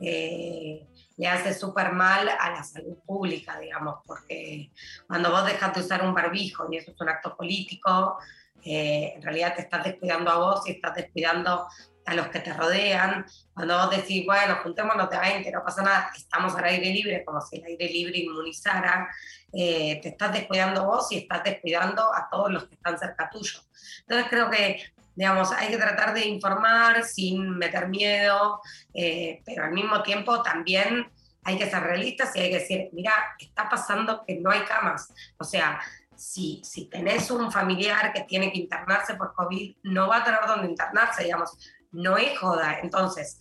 eh, 0.00 0.86
le 1.16 1.28
hace 1.28 1.52
súper 1.52 1.92
mal 1.92 2.28
a 2.28 2.50
la 2.50 2.64
salud 2.64 2.96
pública, 3.04 3.58
digamos, 3.58 3.96
porque 4.06 4.70
cuando 5.06 5.30
vos 5.30 5.44
dejas 5.44 5.74
de 5.74 5.80
usar 5.80 6.02
un 6.02 6.14
barbijo 6.14 6.66
y 6.70 6.76
eso 6.76 6.92
es 6.92 7.00
un 7.00 7.08
acto 7.08 7.36
político, 7.36 8.18
eh, 8.64 9.14
en 9.16 9.22
realidad 9.22 9.54
te 9.56 9.62
estás 9.62 9.84
descuidando 9.84 10.30
a 10.30 10.38
vos 10.38 10.62
y 10.66 10.72
estás 10.72 10.94
descuidando 10.94 11.66
a 12.06 12.14
los 12.14 12.28
que 12.28 12.40
te 12.40 12.52
rodean. 12.52 13.26
Cuando 13.54 13.78
vos 13.78 13.90
decís, 13.90 14.24
bueno, 14.26 14.58
juntémonos 14.62 15.08
de 15.10 15.18
20, 15.18 15.50
no 15.52 15.64
pasa 15.64 15.82
nada, 15.82 16.10
estamos 16.16 16.54
al 16.56 16.64
aire 16.64 16.90
libre, 16.90 17.24
como 17.24 17.40
si 17.40 17.56
el 17.56 17.64
aire 17.64 17.88
libre 17.88 18.18
inmunizara, 18.18 19.08
eh, 19.52 20.00
te 20.02 20.10
estás 20.10 20.32
descuidando 20.32 20.84
vos 20.84 21.10
y 21.12 21.18
estás 21.18 21.44
descuidando 21.44 22.02
a 22.14 22.28
todos 22.30 22.50
los 22.50 22.64
que 22.64 22.74
están 22.74 22.98
cerca 22.98 23.28
tuyo. 23.30 23.60
Entonces 24.00 24.26
creo 24.30 24.50
que, 24.50 24.82
digamos, 25.14 25.52
hay 25.52 25.68
que 25.68 25.76
tratar 25.76 26.14
de 26.14 26.26
informar 26.26 27.04
sin 27.04 27.58
meter 27.58 27.88
miedo, 27.88 28.60
eh, 28.94 29.42
pero 29.44 29.64
al 29.64 29.72
mismo 29.72 30.02
tiempo 30.02 30.42
también 30.42 31.10
hay 31.44 31.58
que 31.58 31.68
ser 31.68 31.82
realistas 31.82 32.34
y 32.36 32.40
hay 32.40 32.50
que 32.50 32.58
decir, 32.60 32.88
mira, 32.92 33.12
está 33.38 33.68
pasando 33.68 34.24
que 34.24 34.36
no 34.36 34.50
hay 34.50 34.60
camas. 34.60 35.12
O 35.38 35.44
sea, 35.44 35.80
si, 36.16 36.62
si 36.64 36.86
tenés 36.86 37.30
un 37.32 37.50
familiar 37.50 38.12
que 38.12 38.22
tiene 38.22 38.52
que 38.52 38.58
internarse 38.58 39.14
por 39.14 39.34
COVID, 39.34 39.76
no 39.82 40.08
va 40.08 40.18
a 40.18 40.24
tener 40.24 40.40
donde 40.46 40.68
internarse, 40.68 41.24
digamos 41.24 41.58
no 41.92 42.16
es 42.16 42.38
joda. 42.38 42.80
Entonces, 42.82 43.38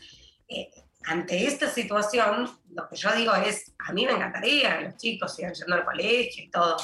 eh, 0.48 0.70
ante 1.05 1.48
esta 1.48 1.70
situación, 1.70 2.50
lo 2.70 2.88
que 2.88 2.96
yo 2.96 3.12
digo 3.15 3.34
es, 3.36 3.74
a 3.79 3.91
mí 3.93 4.05
me 4.05 4.12
encantaría 4.12 4.77
que 4.77 4.84
los 4.86 4.98
chicos 4.98 5.36
sigan 5.36 5.53
yendo 5.53 5.75
al 5.75 5.86
colegio 5.86 6.43
y 6.43 6.50
todo. 6.50 6.77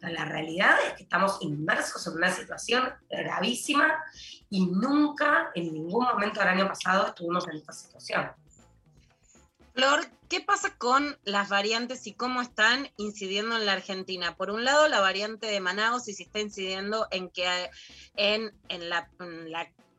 Pero 0.00 0.12
la 0.12 0.24
realidad 0.26 0.76
es 0.86 0.94
que 0.94 1.04
estamos 1.04 1.38
inmersos 1.40 2.06
en 2.06 2.14
una 2.14 2.30
situación 2.30 2.92
gravísima 3.08 4.02
y 4.50 4.66
nunca 4.66 5.50
en 5.54 5.72
ningún 5.72 6.04
momento 6.04 6.40
del 6.40 6.50
año 6.50 6.68
pasado 6.68 7.08
estuvimos 7.08 7.48
en 7.48 7.56
esta 7.56 7.72
situación. 7.72 8.30
Flor, 9.74 10.06
¿qué 10.28 10.40
pasa 10.40 10.76
con 10.76 11.18
las 11.24 11.48
variantes 11.48 12.06
y 12.06 12.12
cómo 12.12 12.42
están 12.42 12.90
incidiendo 12.96 13.56
en 13.56 13.66
la 13.66 13.72
Argentina? 13.72 14.36
Por 14.36 14.50
un 14.50 14.64
lado, 14.64 14.86
la 14.88 15.00
variante 15.00 15.46
de 15.46 15.58
Manaus 15.58 16.06
y 16.06 16.14
si 16.14 16.24
está 16.24 16.38
incidiendo 16.38 17.08
en 17.10 17.30
que 17.30 17.70
en, 18.14 18.52
en 18.68 18.88
la 18.88 19.08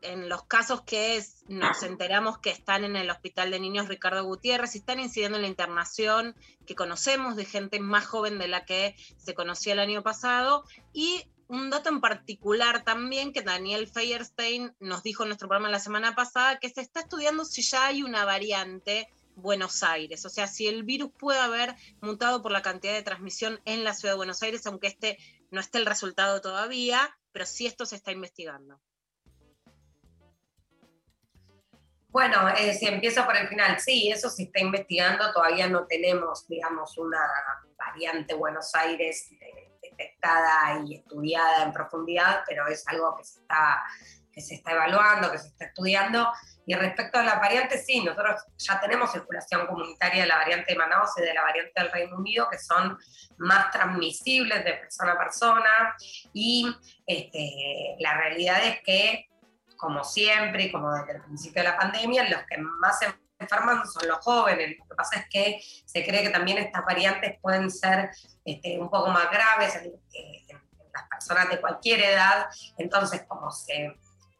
en 0.01 0.29
los 0.29 0.43
casos 0.43 0.81
que 0.81 1.23
nos 1.47 1.83
enteramos 1.83 2.37
que 2.39 2.49
están 2.49 2.83
en 2.83 2.95
el 2.95 3.09
Hospital 3.09 3.51
de 3.51 3.59
Niños 3.59 3.87
Ricardo 3.87 4.23
Gutiérrez, 4.23 4.75
están 4.75 4.99
incidiendo 4.99 5.37
en 5.37 5.43
la 5.43 5.47
internación 5.47 6.35
que 6.65 6.75
conocemos 6.75 7.35
de 7.35 7.45
gente 7.45 7.79
más 7.79 8.05
joven 8.05 8.37
de 8.37 8.47
la 8.47 8.65
que 8.65 8.95
se 9.17 9.33
conocía 9.33 9.73
el 9.73 9.79
año 9.79 10.03
pasado. 10.03 10.63
Y 10.93 11.25
un 11.47 11.69
dato 11.69 11.89
en 11.89 12.01
particular 12.01 12.83
también 12.83 13.31
que 13.31 13.41
Daniel 13.41 13.87
Feierstein 13.87 14.75
nos 14.79 15.03
dijo 15.03 15.23
en 15.23 15.29
nuestro 15.29 15.47
programa 15.47 15.69
la 15.69 15.79
semana 15.79 16.15
pasada, 16.15 16.59
que 16.59 16.69
se 16.69 16.81
está 16.81 17.01
estudiando 17.01 17.45
si 17.45 17.61
ya 17.61 17.87
hay 17.87 18.03
una 18.03 18.25
variante 18.25 19.09
Buenos 19.35 19.83
Aires, 19.83 20.25
o 20.25 20.29
sea, 20.29 20.47
si 20.47 20.65
el 20.67 20.83
virus 20.83 21.11
puede 21.11 21.39
haber 21.39 21.75
mutado 21.99 22.41
por 22.41 22.51
la 22.51 22.61
cantidad 22.61 22.93
de 22.93 23.03
transmisión 23.03 23.59
en 23.65 23.83
la 23.83 23.93
ciudad 23.93 24.13
de 24.13 24.17
Buenos 24.17 24.41
Aires, 24.41 24.65
aunque 24.65 24.87
este 24.87 25.17
no 25.51 25.59
esté 25.59 25.77
el 25.77 25.85
resultado 25.85 26.39
todavía, 26.39 27.15
pero 27.31 27.45
sí 27.45 27.67
esto 27.67 27.85
se 27.85 27.97
está 27.97 28.11
investigando. 28.11 28.79
Bueno, 32.15 32.47
eh, 32.47 32.73
si 32.73 32.87
empiezo 32.87 33.25
por 33.25 33.35
el 33.35 33.49
final, 33.49 33.77
sí, 33.77 34.09
eso 34.09 34.29
se 34.29 34.43
está 34.43 34.61
investigando, 34.61 35.33
todavía 35.33 35.67
no 35.67 35.85
tenemos, 35.85 36.47
digamos, 36.47 36.97
una 36.97 37.19
variante 37.77 38.33
Buenos 38.33 38.73
Aires 38.73 39.31
detectada 39.81 40.81
y 40.85 40.95
estudiada 40.95 41.63
en 41.63 41.73
profundidad, 41.73 42.45
pero 42.47 42.67
es 42.67 42.87
algo 42.87 43.17
que 43.17 43.25
se 43.25 43.41
está, 43.41 43.83
que 44.31 44.39
se 44.39 44.55
está 44.55 44.71
evaluando, 44.71 45.29
que 45.29 45.39
se 45.39 45.47
está 45.47 45.65
estudiando. 45.65 46.31
Y 46.65 46.73
respecto 46.75 47.19
a 47.19 47.23
la 47.23 47.35
variante, 47.35 47.77
sí, 47.79 48.01
nosotros 48.01 48.45
ya 48.59 48.79
tenemos 48.79 49.11
circulación 49.11 49.67
comunitaria 49.67 50.21
de 50.21 50.29
la 50.29 50.37
variante 50.37 50.71
de 50.71 50.79
Manaus 50.79 51.09
y 51.17 51.21
de 51.21 51.33
la 51.33 51.41
variante 51.41 51.73
del 51.75 51.91
Reino 51.91 52.15
Unido, 52.15 52.47
que 52.49 52.59
son 52.59 52.97
más 53.39 53.71
transmisibles 53.71 54.63
de 54.63 54.71
persona 54.75 55.11
a 55.11 55.17
persona. 55.17 55.97
Y 56.31 56.65
este, 57.05 57.97
la 57.99 58.15
realidad 58.15 58.65
es 58.65 58.81
que 58.83 59.27
como 59.77 60.03
siempre 60.03 60.63
y 60.63 60.71
como 60.71 60.91
desde 60.91 61.13
el 61.13 61.21
principio 61.21 61.61
de 61.61 61.69
la 61.69 61.77
pandemia, 61.77 62.29
los 62.29 62.43
que 62.43 62.57
más 62.57 62.99
se 62.99 63.07
enferman 63.39 63.85
son 63.87 64.07
los 64.07 64.19
jóvenes. 64.19 64.77
Lo 64.79 64.85
que 64.85 64.95
pasa 64.95 65.19
es 65.19 65.25
que 65.29 65.61
se 65.85 66.05
cree 66.05 66.23
que 66.23 66.29
también 66.29 66.57
estas 66.57 66.85
variantes 66.85 67.39
pueden 67.41 67.69
ser 67.69 68.11
este, 68.43 68.79
un 68.79 68.89
poco 68.89 69.09
más 69.09 69.29
graves 69.31 69.75
en, 69.75 69.93
las 70.93 71.09
personas 71.09 71.49
de 71.49 71.59
cualquier 71.59 71.99
edad. 71.99 72.47
Entonces, 72.77 73.23
como 73.27 73.51
se 73.51 73.97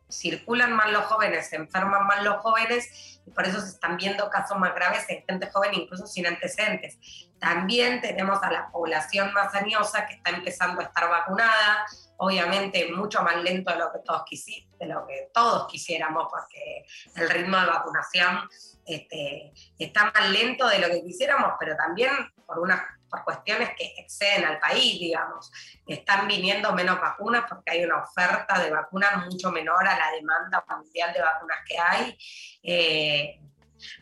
circulan 0.09 0.73
más 0.73 0.91
los 0.91 1.05
jóvenes, 1.05 1.49
se 1.49 1.55
enferman 1.55 2.05
más 2.05 2.23
los 2.23 2.37
jóvenes 2.37 3.21
y 3.25 3.31
por 3.31 3.45
eso 3.45 3.59
se 3.59 3.69
están 3.69 3.97
viendo 3.97 4.29
casos 4.29 4.57
más 4.57 4.73
graves 4.75 5.05
en 5.09 5.23
gente 5.27 5.49
joven, 5.51 5.73
incluso 5.73 6.05
sin 6.05 6.27
antecedentes. 6.27 6.97
También 7.39 8.01
tenemos 8.01 8.41
a 8.43 8.51
la 8.51 8.69
población 8.71 9.33
más 9.33 9.53
añosa 9.55 10.05
que 10.05 10.15
está 10.15 10.31
empezando 10.31 10.81
a 10.81 10.85
estar 10.85 11.09
vacunada, 11.09 11.85
obviamente 12.17 12.91
mucho 12.91 13.21
más 13.23 13.37
lento 13.37 13.71
de 13.71 13.77
lo 13.77 13.91
que 13.91 13.99
todos, 13.99 14.23
de 14.79 14.85
lo 14.85 15.05
que 15.07 15.29
todos 15.33 15.67
quisiéramos, 15.67 16.27
porque 16.29 16.85
el 17.15 17.29
ritmo 17.29 17.57
de 17.57 17.65
vacunación 17.65 18.47
este, 18.85 19.51
está 19.79 20.11
más 20.13 20.29
lento 20.29 20.67
de 20.67 20.79
lo 20.79 20.87
que 20.87 21.03
quisiéramos, 21.03 21.53
pero 21.59 21.75
también 21.75 22.11
por 22.45 22.59
unas 22.59 22.81
cuestiones 23.23 23.69
que 23.77 23.93
exceden 23.97 24.45
al 24.45 24.59
país, 24.59 24.99
digamos. 24.99 25.51
Están 25.87 26.27
viniendo 26.27 26.73
menos 26.73 26.99
vacunas 26.99 27.45
porque 27.47 27.71
hay 27.71 27.83
una 27.83 28.03
oferta 28.03 28.59
de 28.59 28.71
vacunas 28.71 29.25
mucho 29.25 29.51
menor 29.51 29.87
a 29.87 29.97
la 29.97 30.11
demanda 30.11 30.63
mundial 30.69 31.13
de 31.13 31.21
vacunas 31.21 31.59
que 31.67 31.77
hay. 31.77 32.17
Eh, 32.63 33.39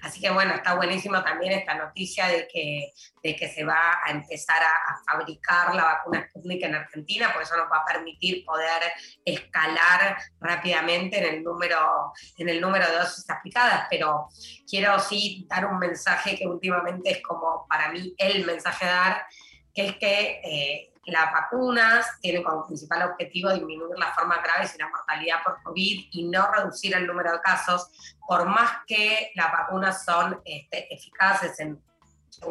Así 0.02 0.22
que 0.22 0.30
bueno, 0.30 0.54
está 0.54 0.76
buenísimo 0.76 1.24
también 1.24 1.54
esta 1.54 1.76
noticia 1.76 2.28
de 2.28 2.48
que, 2.48 2.94
de 3.22 3.36
que 3.36 3.50
se 3.50 3.64
va 3.64 4.00
a 4.04 4.12
empezar 4.12 4.62
a, 4.62 4.94
fabricar 5.06 5.76
la 5.76 5.84
vacuna 5.84 6.28
Sputnik 6.30 6.64
en 6.64 6.76
Argentina, 6.76 7.30
porque 7.32 7.44
eso 7.44 7.58
nos 7.58 7.72
va 7.72 7.78
a 7.78 7.86
permitir 7.86 8.46
poder 8.46 8.82
escalar 9.26 10.18
rápidamente 10.40 11.20
en 11.20 11.36
el 11.36 11.44
número, 11.44 12.14
en 12.38 12.50
el 12.50 12.62
número 12.62 12.88
de 12.88 12.98
dosis 12.98 13.30
aplicadas. 13.30 13.88
Pero 13.90 14.30
quiero 14.70 15.00
sí 15.00 15.46
dar 15.50 15.66
un 15.66 15.80
mensaje 15.80 16.38
que 16.38 16.48
últimamente 16.48 17.12
es 17.12 17.22
como 17.22 17.66
para 17.68 17.92
mí 17.92 18.14
el 18.18 18.46
mensaje 18.46 18.86
dar, 18.86 19.26
que 19.74 19.88
es 19.88 19.96
que... 19.98 20.42
Eh, 20.44 20.93
las 21.06 21.32
vacunas 21.32 22.06
tienen 22.22 22.44
como 22.44 22.66
principal 22.66 23.12
objetivo 23.12 23.52
disminuir 23.52 23.98
las 23.98 24.16
formas 24.16 24.42
graves 24.42 24.74
y 24.76 24.78
la 24.80 24.90
mortalidad 24.90 25.44
por 25.44 25.62
COVID 25.64 26.08
y 26.12 26.24
no 26.30 26.52
reducir 26.52 26.96
el 26.96 27.06
número 27.06 27.34
de 27.34 27.42
casos, 27.42 27.90
por 28.28 28.46
más 28.46 28.72
que 28.88 29.32
las 29.36 29.52
vacunas 29.52 30.06
son 30.06 30.42
este, 30.46 30.94
eficaces 30.94 31.60
en, 31.60 31.82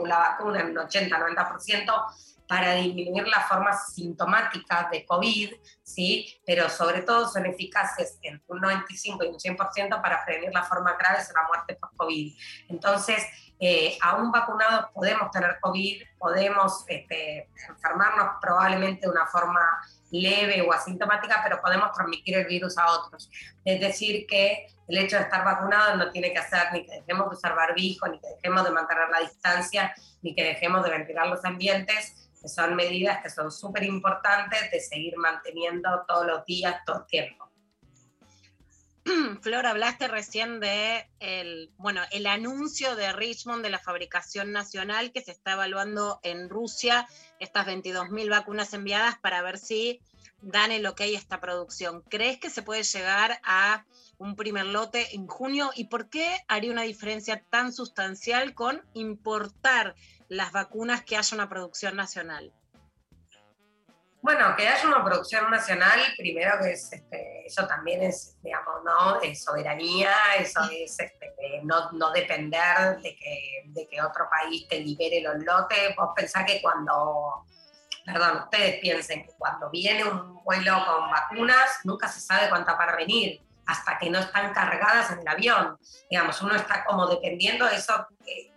la 0.04 0.18
vacuna 0.18 0.60
en 0.60 0.70
un 0.70 0.76
80-90%, 0.76 1.92
para 2.52 2.74
disminuir 2.74 3.26
las 3.28 3.48
formas 3.48 3.94
sintomáticas 3.94 4.90
de 4.90 5.06
COVID, 5.06 5.54
¿sí? 5.82 6.38
pero 6.44 6.68
sobre 6.68 7.00
todo 7.00 7.26
son 7.26 7.46
eficaces 7.46 8.18
en 8.20 8.42
un 8.46 8.60
95 8.60 9.24
y 9.24 9.28
un 9.28 9.38
100% 9.38 10.02
para 10.02 10.22
prevenir 10.22 10.52
las 10.52 10.68
formas 10.68 10.98
graves 10.98 11.30
o 11.30 11.32
la 11.32 11.46
muerte 11.48 11.76
por 11.76 11.96
COVID. 11.96 12.34
Entonces, 12.68 13.24
eh, 13.64 13.96
aún 14.02 14.32
vacunados 14.32 14.90
podemos 14.92 15.30
tener 15.30 15.60
COVID, 15.60 16.02
podemos 16.18 16.84
este, 16.88 17.48
enfermarnos 17.68 18.32
probablemente 18.40 19.06
de 19.06 19.12
una 19.12 19.24
forma 19.26 19.60
leve 20.10 20.60
o 20.62 20.72
asintomática, 20.72 21.40
pero 21.44 21.62
podemos 21.62 21.92
transmitir 21.92 22.38
el 22.38 22.46
virus 22.46 22.76
a 22.76 22.90
otros. 22.90 23.30
Es 23.64 23.80
decir, 23.80 24.26
que 24.26 24.66
el 24.88 24.98
hecho 24.98 25.14
de 25.14 25.22
estar 25.22 25.44
vacunados 25.44 25.96
no 25.96 26.10
tiene 26.10 26.32
que 26.32 26.40
hacer 26.40 26.72
ni 26.72 26.84
que 26.84 26.96
dejemos 26.96 27.30
de 27.30 27.36
usar 27.36 27.54
barbijo, 27.54 28.08
ni 28.08 28.18
que 28.18 28.30
dejemos 28.30 28.64
de 28.64 28.70
mantener 28.72 29.08
la 29.10 29.20
distancia, 29.20 29.94
ni 30.22 30.34
que 30.34 30.42
dejemos 30.42 30.82
de 30.82 30.90
ventilar 30.90 31.28
los 31.28 31.44
ambientes, 31.44 32.30
que 32.42 32.48
son 32.48 32.74
medidas 32.74 33.22
que 33.22 33.30
son 33.30 33.52
súper 33.52 33.84
importantes 33.84 34.72
de 34.72 34.80
seguir 34.80 35.16
manteniendo 35.18 36.04
todos 36.08 36.26
los 36.26 36.44
días, 36.46 36.84
todo 36.84 37.02
el 37.02 37.06
tiempo. 37.06 37.51
Flor, 39.42 39.66
hablaste 39.66 40.06
recién 40.06 40.60
de 40.60 41.08
el, 41.18 41.72
bueno, 41.76 42.02
el 42.12 42.26
anuncio 42.26 42.94
de 42.94 43.12
Richmond 43.12 43.62
de 43.62 43.70
la 43.70 43.78
fabricación 43.78 44.52
nacional 44.52 45.12
que 45.12 45.22
se 45.22 45.32
está 45.32 45.52
evaluando 45.52 46.20
en 46.22 46.48
Rusia, 46.48 47.08
estas 47.40 47.66
22.000 47.66 48.30
vacunas 48.30 48.72
enviadas 48.74 49.18
para 49.18 49.42
ver 49.42 49.58
si 49.58 50.00
dan 50.40 50.70
el 50.70 50.86
ok 50.86 51.00
a 51.00 51.04
esta 51.06 51.40
producción. 51.40 52.02
¿Crees 52.08 52.38
que 52.38 52.50
se 52.50 52.62
puede 52.62 52.82
llegar 52.84 53.40
a 53.44 53.84
un 54.18 54.36
primer 54.36 54.66
lote 54.66 55.14
en 55.14 55.26
junio? 55.26 55.70
¿Y 55.74 55.84
por 55.84 56.08
qué 56.08 56.28
haría 56.46 56.72
una 56.72 56.82
diferencia 56.82 57.42
tan 57.50 57.72
sustancial 57.72 58.54
con 58.54 58.82
importar 58.94 59.96
las 60.28 60.52
vacunas 60.52 61.02
que 61.02 61.16
haya 61.16 61.34
una 61.34 61.48
producción 61.48 61.96
nacional? 61.96 62.52
Bueno, 64.22 64.54
que 64.56 64.68
haya 64.68 64.86
una 64.86 65.04
producción 65.04 65.50
nacional, 65.50 65.98
primero 66.16 66.52
que 66.62 66.70
es, 66.70 66.92
este, 66.92 67.44
eso 67.44 67.66
también 67.66 68.04
es, 68.04 68.36
digamos, 68.40 68.84
¿no? 68.84 69.20
Soberanía, 69.34 70.14
eso 70.38 70.60
es 70.70 70.96
este, 71.00 71.34
no, 71.64 71.90
no, 71.90 72.12
depender 72.12 73.00
de 73.02 73.16
que, 73.16 73.62
de 73.66 73.88
que 73.88 74.00
otro 74.00 74.28
país 74.30 74.68
te 74.68 74.78
libere 74.78 75.22
los 75.22 75.42
lotes. 75.42 75.96
Vos 75.96 76.10
pensás 76.14 76.44
que 76.46 76.62
cuando, 76.62 77.44
perdón, 78.06 78.44
ustedes 78.44 78.78
piensen 78.80 79.24
que 79.24 79.32
cuando 79.36 79.68
viene 79.70 80.04
un 80.04 80.40
vuelo 80.44 80.72
con 80.86 81.10
vacunas, 81.10 81.80
nunca 81.82 82.06
se 82.06 82.20
sabe 82.20 82.48
cuántas 82.48 82.78
van 82.78 82.90
a 82.90 82.96
venir 82.96 83.42
hasta 83.66 83.98
que 83.98 84.08
no 84.08 84.20
están 84.20 84.52
cargadas 84.52 85.10
en 85.10 85.18
el 85.18 85.28
avión. 85.28 85.76
Digamos, 86.08 86.40
uno 86.42 86.54
está 86.54 86.84
como 86.84 87.08
dependiendo 87.08 87.66
de 87.66 87.74
eso. 87.74 88.06
Eh, 88.24 88.51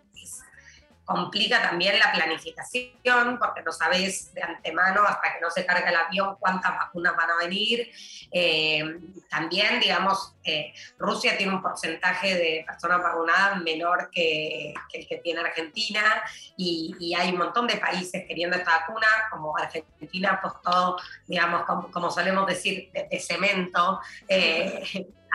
complica 1.05 1.61
también 1.61 1.97
la 1.99 2.11
planificación, 2.11 3.37
porque 3.39 3.61
no 3.63 3.71
sabes 3.71 4.33
de 4.33 4.41
antemano 4.41 5.03
hasta 5.03 5.33
que 5.33 5.39
no 5.39 5.51
se 5.51 5.65
carga 5.65 5.89
el 5.89 5.95
avión 5.95 6.35
cuántas 6.39 6.71
vacunas 6.71 7.15
van 7.15 7.29
a 7.29 7.37
venir. 7.37 7.91
Eh, 8.31 8.83
también, 9.29 9.79
digamos, 9.79 10.35
eh, 10.43 10.73
Rusia 10.97 11.37
tiene 11.37 11.53
un 11.53 11.61
porcentaje 11.61 12.35
de 12.35 12.63
personas 12.65 13.01
vacunadas 13.01 13.61
menor 13.61 14.09
que, 14.11 14.73
el 14.93 15.07
que 15.07 15.17
tiene 15.17 15.41
Argentina 15.41 16.23
y, 16.57 17.13
hay 17.15 17.29
un 17.29 17.37
montón 17.37 17.67
de 17.67 17.77
países 17.77 18.25
queriendo 18.27 18.57
esta 18.57 18.79
vacuna, 18.79 19.07
como 19.31 19.55
Argentina 19.57 20.31
apostó, 20.31 20.97
digamos, 21.27 21.63
como, 21.91 22.11
solemos 22.11 22.47
decir, 22.47 22.91
de, 22.91 23.19
cemento. 23.19 24.01
Eh, 24.27 24.83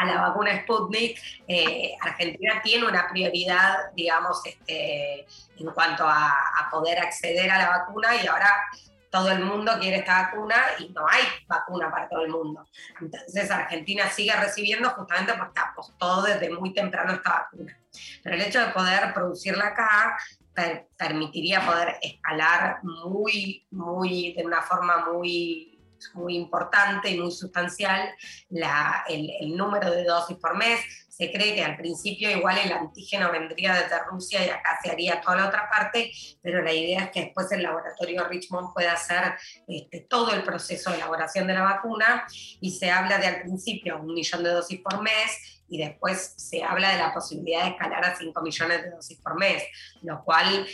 a 0.01 0.05
la 0.07 0.21
vacuna 0.21 0.63
Sputnik, 0.63 1.21
eh, 1.47 1.95
Argentina 2.01 2.61
tiene 2.65 2.87
una 2.87 3.07
prioridad, 3.09 3.93
digamos, 3.95 4.41
este, 4.47 5.27
en 5.59 5.71
cuanto 5.75 6.05
a, 6.09 6.37
poder 6.71 7.01
acceder 7.01 7.51
a 7.51 7.59
la 7.59 7.69
vacuna 7.69 8.15
y 8.17 8.27
ahora 8.27 8.49
todo 9.11 9.31
el 9.33 9.45
mundo 9.45 9.73
quiere 9.81 9.99
esta 9.99 10.23
vacuna 10.23 10.55
y 10.79 10.89
no 10.91 11.05
hay 11.07 11.23
vacuna 11.49 11.91
para 11.91 12.09
todo 12.09 12.23
el 12.23 12.31
mundo. 12.31 12.65
Entonces 13.01 13.51
Argentina 13.51 14.09
sigue 14.09 14.33
recibiendo 14.37 14.89
justamente 14.91 15.35
porque 15.35 15.61
apostó 15.61 16.23
desde 16.23 16.49
muy 16.51 16.73
temprano 16.73 17.13
esta 17.13 17.31
vacuna. 17.31 17.77
Pero 18.23 18.37
el 18.37 18.43
hecho 18.43 18.61
de 18.61 18.73
poder 18.73 19.13
producirla 19.13 19.67
acá 19.67 20.17
permitiría 20.97 21.67
poder 21.67 21.97
escalar 22.01 22.79
muy, 22.85 23.67
muy, 23.71 24.33
de 24.35 24.45
una 24.47 24.63
forma 24.63 25.11
muy 25.13 25.80
muy 26.15 26.37
importante 26.37 27.11
y 27.11 27.21
muy 27.21 27.31
sustancial 27.31 28.11
la, 28.49 29.05
el, 29.09 29.31
el, 29.41 29.57
número 29.57 29.91
de 29.91 30.05
dosis 30.05 30.37
por 30.37 30.57
mes. 30.57 30.81
Se 31.09 31.31
cree 31.31 31.55
que 31.55 31.63
al 31.63 31.77
principio 31.77 32.31
igual 32.31 32.59
el 32.59 32.73
antígeno 32.73 33.31
vendría 33.31 33.75
desde 33.75 34.03
Rusia 34.05 34.45
y 34.45 34.49
acá 34.49 34.79
se 34.83 34.91
haría 34.91 35.21
toda 35.21 35.37
la 35.37 35.49
otra 35.49 35.69
parte, 35.69 36.11
pero 36.41 36.63
la 36.63 36.73
idea 36.73 37.05
es 37.05 37.11
que 37.11 37.21
después 37.25 37.53
el 37.53 37.63
laboratorio 37.63 38.27
Richmond 38.27 38.73
pueda 38.73 38.95
hacer 38.95 39.35
este, 39.69 40.01
todo 40.01 40.33
el 40.33 40.43
proceso 40.43 40.91
de 40.91 40.97
elaboración 40.97 41.47
de 41.47 41.55
la 41.55 41.63
vacuna 41.63 42.27
y 42.61 42.71
se 42.71 42.91
habla 42.91 43.19
de 43.19 43.27
al 43.27 43.43
principio 43.43 44.01
un 44.01 44.15
millón 44.15 44.43
de 44.43 44.51
dosis 44.51 44.81
por 44.81 45.03
mes 45.03 45.61
y 45.69 45.79
después 45.79 46.35
se 46.37 46.63
habla 46.63 46.91
de 46.91 46.99
la 46.99 47.15
posibilidad 47.15 47.65
de 47.65 47.71
escalar 47.71 48.05
a 48.05 48.17
5 48.17 48.43
millones 48.43 48.83
de 48.83 48.91
dosis 48.91 49.19
por 49.19 49.39
mes, 49.39 49.63
lo 50.03 50.23
cual 50.25 50.67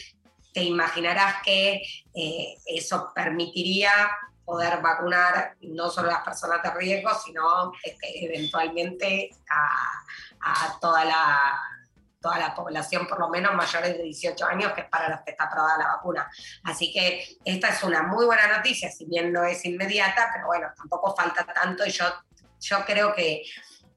te 0.53 0.65
imaginarás 0.65 1.43
que 1.45 1.83
eh, 2.15 2.55
eso 2.65 3.13
permitiría 3.15 3.91
poder 4.47 4.81
vacunar 4.81 5.57
no 5.61 5.91
solo 5.91 6.09
a 6.09 6.15
las 6.15 6.23
personas 6.23 6.63
de 6.63 6.71
riesgo, 6.71 7.11
sino 7.15 7.73
este, 7.83 8.25
eventualmente 8.25 9.31
a, 9.51 10.79
toda, 10.81 11.05
la, 11.05 11.61
toda 12.21 12.39
la 12.39 12.55
población, 12.55 13.09
por 13.09 13.19
lo 13.19 13.29
menos 13.29 13.55
mayores 13.57 13.99
de 13.99 14.05
18 14.05 14.47
años, 14.47 14.73
que 14.73 14.83
es 14.83 14.89
para 14.89 15.09
los 15.09 15.21
que 15.23 15.33
está 15.33 15.45
aprobada 15.45 15.79
la 15.79 15.89
vacuna. 15.89 16.31
Así 16.63 16.93
que 16.93 17.39
esta 17.45 17.71
es 17.71 17.83
una 17.83 18.05
muy 18.05 18.25
buena 18.25 18.57
noticia, 18.57 18.89
si 18.89 19.05
bien 19.05 19.33
no 19.33 19.45
es 19.45 19.65
inmediata, 19.65 20.31
pero 20.33 20.47
bueno, 20.47 20.69
tampoco 20.77 21.15
falta 21.17 21.45
tanto 21.45 21.85
y 21.85 21.91
yo, 21.91 22.05
yo 22.61 22.85
creo 22.87 23.13
que 23.15 23.43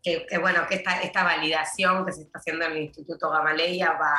que, 0.02 0.38
bueno, 0.40 0.66
que 0.68 0.76
esta, 0.76 1.02
esta 1.02 1.24
validación 1.24 2.06
que 2.06 2.14
se 2.14 2.22
está 2.22 2.40
haciendo 2.40 2.66
en 2.66 2.72
el 2.72 2.84
Instituto 2.84 3.30
Gamaleya 3.30 3.92
va, 3.94 4.16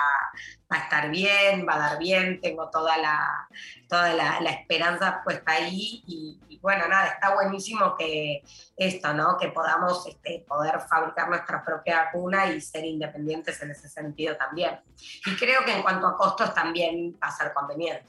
va 0.71 0.77
a 0.77 0.79
estar 0.79 1.11
bien, 1.11 1.67
va 1.67 1.75
a 1.75 1.79
dar 1.79 1.99
bien, 1.99 2.41
tengo 2.41 2.69
toda 2.69 2.99
la, 2.99 3.49
toda 3.89 4.13
la, 4.13 4.51
esperanza 4.51 5.23
puesta 5.25 5.53
ahí 5.53 6.03
y, 6.07 6.59
bueno, 6.61 6.87
nada, 6.89 7.07
está 7.07 7.35
buenísimo 7.35 7.97
que 7.97 8.43
esto, 8.77 9.15
¿no? 9.15 9.39
Que 9.39 9.49
podamos 9.49 10.07
este, 10.07 10.45
poder 10.47 10.81
fabricar 10.81 11.29
nuestra 11.31 11.65
propia 11.65 12.05
vacuna 12.05 12.53
y 12.53 12.61
ser 12.61 12.85
independientes 12.85 13.63
en 13.63 13.71
ese 13.71 13.89
sentido 13.89 14.37
también. 14.37 14.81
Y 15.25 15.37
creo 15.37 15.65
que 15.65 15.73
en 15.73 15.83
cuanto 15.83 16.07
a 16.07 16.17
costos 16.17 16.53
también 16.53 17.19
va 17.23 17.29
a 17.29 17.37
ser 17.37 17.55
conveniente. 17.55 18.07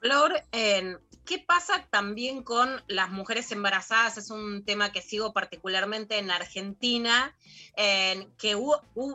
Flor, 0.00 0.32
en 0.50 0.98
¿Qué 1.30 1.38
pasa 1.38 1.86
también 1.90 2.42
con 2.42 2.82
las 2.88 3.08
mujeres 3.08 3.52
embarazadas? 3.52 4.18
Es 4.18 4.32
un 4.32 4.64
tema 4.64 4.90
que 4.90 5.00
sigo 5.00 5.32
particularmente 5.32 6.18
en 6.18 6.28
Argentina, 6.28 7.36
en 7.76 8.32
que 8.32 8.56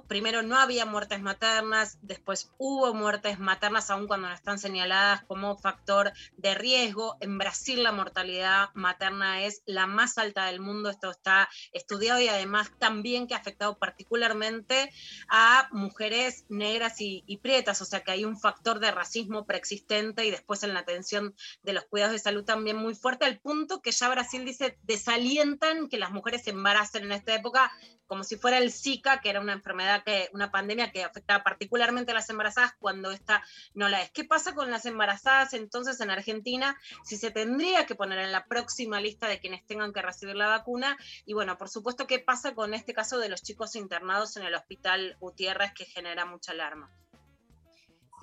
primero 0.08 0.42
no 0.42 0.58
había 0.58 0.86
muertes 0.86 1.22
maternas, 1.22 1.98
después 2.04 2.54
hubo 2.58 2.94
muertes 2.94 3.38
maternas 3.38 3.90
aun 3.90 4.08
cuando 4.08 4.30
no 4.30 4.34
están 4.34 4.60
señaladas 4.60 5.26
como 5.26 5.58
factor 5.58 6.14
de 6.38 6.56
riesgo. 6.56 7.18
En 7.20 7.38
Brasil 7.38 7.84
la 7.84 7.92
mortalidad 7.92 8.70
materna 8.76 9.44
es 9.44 9.62
la 9.66 9.86
más 9.86 10.18
alta 10.18 10.46
del 10.46 10.62
mundo, 10.62 10.90
esto 10.90 11.12
está 11.12 11.50
estudiado 11.74 12.22
y 12.22 12.30
además 12.30 12.72
también 12.80 13.28
que 13.28 13.34
ha 13.34 13.40
afectado 13.40 13.78
particularmente 13.78 14.90
a 15.28 15.68
mujeres 15.74 16.46
negras 16.48 17.02
y, 17.02 17.26
y 17.28 17.40
prietas, 17.40 17.82
o 17.82 17.86
sea 17.86 18.06
que 18.06 18.12
hay 18.12 18.24
un 18.24 18.40
factor 18.40 18.80
de 18.80 18.92
racismo 18.92 19.46
preexistente 19.46 20.26
y 20.26 20.32
después 20.32 20.64
en 20.64 20.74
la 20.74 20.80
atención 20.80 21.36
de 21.64 21.74
los 21.74 21.84
cuidados 21.84 22.05
de 22.12 22.20
salud 22.20 22.44
también 22.44 22.78
muy 22.78 22.96
fuerte, 22.96 23.26
al 23.26 23.40
punto 23.40 23.82
que 23.82 23.92
ya 23.92 24.10
Brasil 24.10 24.46
dice, 24.46 24.78
desalientan 24.84 25.90
que 25.90 25.98
las 25.98 26.12
mujeres 26.12 26.44
se 26.44 26.52
embaracen 26.52 27.04
en 27.04 27.12
esta 27.12 27.36
época, 27.36 27.72
como 28.08 28.24
si 28.24 28.36
fuera 28.36 28.58
el 28.58 28.72
Zika, 28.72 29.22
que 29.22 29.30
era 29.30 29.42
una 29.42 29.54
enfermedad, 29.54 30.04
que, 30.04 30.30
una 30.34 30.52
pandemia 30.52 30.92
que 30.92 31.04
afectaba 31.04 31.44
particularmente 31.44 32.12
a 32.12 32.16
las 32.16 32.30
embarazadas 32.30 32.74
cuando 32.80 33.12
esta 33.12 33.44
no 33.74 33.90
la 33.90 34.02
es. 34.02 34.12
¿Qué 34.12 34.24
pasa 34.24 34.54
con 34.54 34.72
las 34.72 34.86
embarazadas 34.86 35.54
entonces 35.54 36.00
en 36.02 36.12
Argentina 36.12 36.80
si 37.04 37.18
se 37.18 37.32
tendría 37.32 37.86
que 37.86 37.96
poner 37.96 38.20
en 38.20 38.32
la 38.32 38.46
próxima 38.46 39.02
lista 39.02 39.28
de 39.28 39.40
quienes 39.40 39.66
tengan 39.66 39.94
que 39.94 40.02
recibir 40.02 40.36
la 40.36 40.48
vacuna? 40.48 40.98
Y 41.26 41.34
bueno, 41.34 41.58
por 41.58 41.70
supuesto, 41.70 42.08
¿qué 42.08 42.20
pasa 42.20 42.54
con 42.54 42.74
este 42.74 42.94
caso 42.94 43.18
de 43.18 43.30
los 43.30 43.42
chicos 43.42 43.76
internados 43.76 44.38
en 44.38 44.44
el 44.44 44.56
hospital 44.56 45.18
Gutiérrez 45.20 45.74
que 45.74 45.86
genera 45.86 46.26
mucha 46.26 46.52
alarma? 46.52 46.92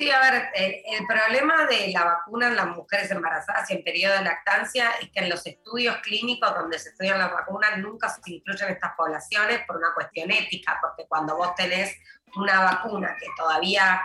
Sí, 0.03 0.11
a 0.11 0.19
ver, 0.19 0.51
el, 0.55 1.07
problema 1.07 1.65
de 1.67 1.93
la 1.93 2.03
vacuna 2.05 2.49
en 2.49 2.57
las 2.57 2.67
mujeres 2.67 3.09
embarazadas 3.13 3.71
y 3.71 3.75
en 3.75 3.85
periodo 3.85 4.19
de 4.19 4.25
lactancia 4.25 4.91
es 5.01 5.11
que 5.13 5.21
en 5.21 5.31
los 5.31 5.47
estudios 5.47 5.97
clínicos 5.99 6.53
donde 6.57 6.77
se 6.81 6.89
estudian 6.89 7.21
las 7.21 7.31
vacunas 7.31 7.79
nunca 7.79 8.09
se 8.09 8.21
incluyen 8.25 8.71
estas 8.71 8.95
poblaciones 8.97 9.61
por 9.65 9.77
una 9.77 9.95
cuestión 9.95 10.33
ética, 10.33 10.77
porque 10.83 11.07
cuando 11.07 11.37
vos 11.37 11.55
tenés 11.55 11.97
una 12.35 12.63
vacuna 12.63 13.15
que 13.17 13.29
todavía 13.37 14.03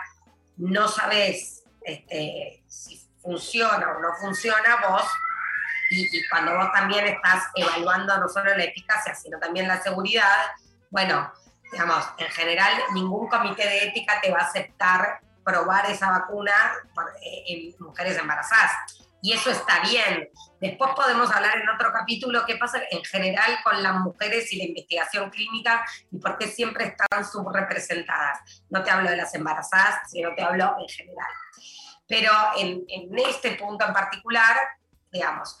no 0.58 0.86
sabés 0.86 1.64
este, 1.80 2.62
si 2.68 3.04
funciona 3.20 3.96
o 3.96 4.00
no 4.00 4.14
funciona, 4.20 4.76
vos, 4.88 5.02
y, 5.90 6.16
y 6.16 6.28
cuando 6.28 6.54
vos 6.54 6.70
también 6.70 7.08
estás 7.08 7.42
evaluando 7.56 8.16
no 8.18 8.28
solo 8.28 8.56
la 8.56 8.62
eficacia, 8.62 9.16
sino 9.16 9.40
también 9.40 9.66
la 9.66 9.82
seguridad, 9.82 10.46
bueno, 10.90 11.32
digamos, 11.72 12.04
en 12.18 12.28
general 12.28 12.72
ningún 12.94 13.28
comité 13.28 13.66
de 13.66 13.88
ética 13.88 14.20
te 14.20 14.30
va 14.30 14.42
a 14.42 14.44
aceptar 14.44 15.22
probar 15.48 15.90
esa 15.90 16.10
vacuna 16.10 16.52
eh, 17.24 17.44
en 17.48 17.74
mujeres 17.78 18.18
embarazadas. 18.18 18.70
Y 19.22 19.32
eso 19.32 19.50
está 19.50 19.80
bien. 19.80 20.28
Después 20.60 20.90
podemos 20.94 21.30
hablar 21.34 21.58
en 21.58 21.68
otro 21.70 21.90
capítulo 21.90 22.44
qué 22.46 22.56
pasa 22.56 22.80
en 22.90 23.02
general 23.02 23.58
con 23.64 23.82
las 23.82 23.94
mujeres 23.94 24.52
y 24.52 24.58
la 24.58 24.64
investigación 24.64 25.30
clínica 25.30 25.84
y 26.12 26.18
por 26.18 26.36
qué 26.36 26.48
siempre 26.48 26.84
están 26.84 27.24
subrepresentadas. 27.24 28.38
No 28.68 28.84
te 28.84 28.90
hablo 28.90 29.10
de 29.10 29.16
las 29.16 29.34
embarazadas, 29.34 30.10
sino 30.10 30.34
te 30.34 30.42
hablo 30.42 30.76
en 30.80 30.88
general. 30.88 31.32
Pero 32.06 32.32
en, 32.58 32.84
en 32.88 33.18
este 33.18 33.52
punto 33.52 33.86
en 33.86 33.92
particular, 33.94 34.56
digamos, 35.10 35.58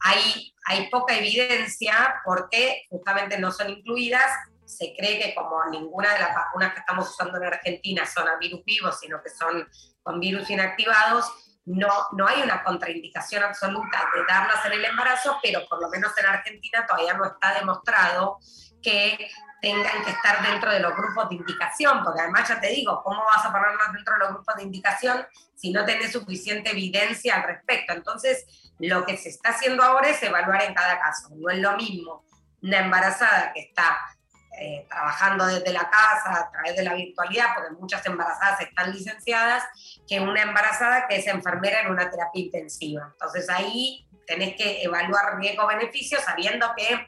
hay, 0.00 0.54
hay 0.66 0.90
poca 0.90 1.14
evidencia 1.14 2.20
porque 2.24 2.82
justamente 2.90 3.38
no 3.38 3.50
son 3.52 3.70
incluidas 3.70 4.30
se 4.66 4.94
cree 4.96 5.18
que 5.18 5.34
como 5.34 5.64
ninguna 5.70 6.12
de 6.12 6.20
las 6.20 6.34
vacunas 6.34 6.72
que 6.74 6.80
estamos 6.80 7.08
usando 7.08 7.38
en 7.38 7.44
Argentina 7.44 8.04
son 8.06 8.28
a 8.28 8.36
virus 8.36 8.64
vivos, 8.64 8.98
sino 9.00 9.22
que 9.22 9.30
son 9.30 9.68
con 10.02 10.20
virus 10.20 10.50
inactivados, 10.50 11.24
no, 11.66 11.88
no 12.12 12.26
hay 12.28 12.42
una 12.42 12.62
contraindicación 12.62 13.42
absoluta 13.42 14.08
de 14.14 14.24
darlas 14.28 14.64
en 14.66 14.72
el 14.72 14.84
embarazo, 14.84 15.38
pero 15.42 15.66
por 15.68 15.82
lo 15.82 15.88
menos 15.88 16.16
en 16.16 16.26
Argentina 16.26 16.86
todavía 16.86 17.14
no 17.14 17.24
está 17.24 17.54
demostrado 17.54 18.38
que 18.80 19.30
tengan 19.60 20.04
que 20.04 20.10
estar 20.10 20.46
dentro 20.46 20.70
de 20.70 20.78
los 20.78 20.94
grupos 20.94 21.28
de 21.28 21.36
indicación, 21.36 22.04
porque 22.04 22.20
además 22.20 22.48
ya 22.48 22.60
te 22.60 22.68
digo, 22.68 23.02
¿cómo 23.02 23.24
vas 23.24 23.44
a 23.44 23.50
ponerlos 23.50 23.92
dentro 23.92 24.14
de 24.14 24.20
los 24.20 24.28
grupos 24.34 24.54
de 24.54 24.62
indicación 24.62 25.26
si 25.56 25.72
no 25.72 25.84
tenés 25.84 26.12
suficiente 26.12 26.70
evidencia 26.70 27.34
al 27.34 27.42
respecto? 27.42 27.92
Entonces, 27.94 28.70
lo 28.78 29.04
que 29.04 29.16
se 29.16 29.30
está 29.30 29.50
haciendo 29.50 29.82
ahora 29.82 30.08
es 30.08 30.22
evaluar 30.22 30.62
en 30.62 30.74
cada 30.74 31.00
caso. 31.00 31.30
No 31.34 31.50
es 31.50 31.58
lo 31.58 31.76
mismo 31.76 32.24
una 32.62 32.78
embarazada 32.78 33.52
que 33.52 33.60
está 33.60 33.98
eh, 34.58 34.86
trabajando 34.88 35.46
desde 35.46 35.72
la 35.72 35.88
casa 35.90 36.40
a 36.40 36.50
través 36.50 36.76
de 36.76 36.82
la 36.82 36.94
virtualidad, 36.94 37.54
porque 37.54 37.74
muchas 37.80 38.04
embarazadas 38.06 38.60
están 38.60 38.92
licenciadas, 38.92 39.64
que 40.08 40.20
una 40.20 40.42
embarazada 40.42 41.06
que 41.08 41.16
es 41.16 41.26
enfermera 41.26 41.80
en 41.80 41.90
una 41.90 42.10
terapia 42.10 42.42
intensiva. 42.42 43.08
Entonces 43.12 43.48
ahí 43.50 44.06
tenés 44.26 44.56
que 44.56 44.82
evaluar 44.82 45.38
riesgo-beneficio 45.38 46.18
sabiendo 46.20 46.72
que 46.76 47.06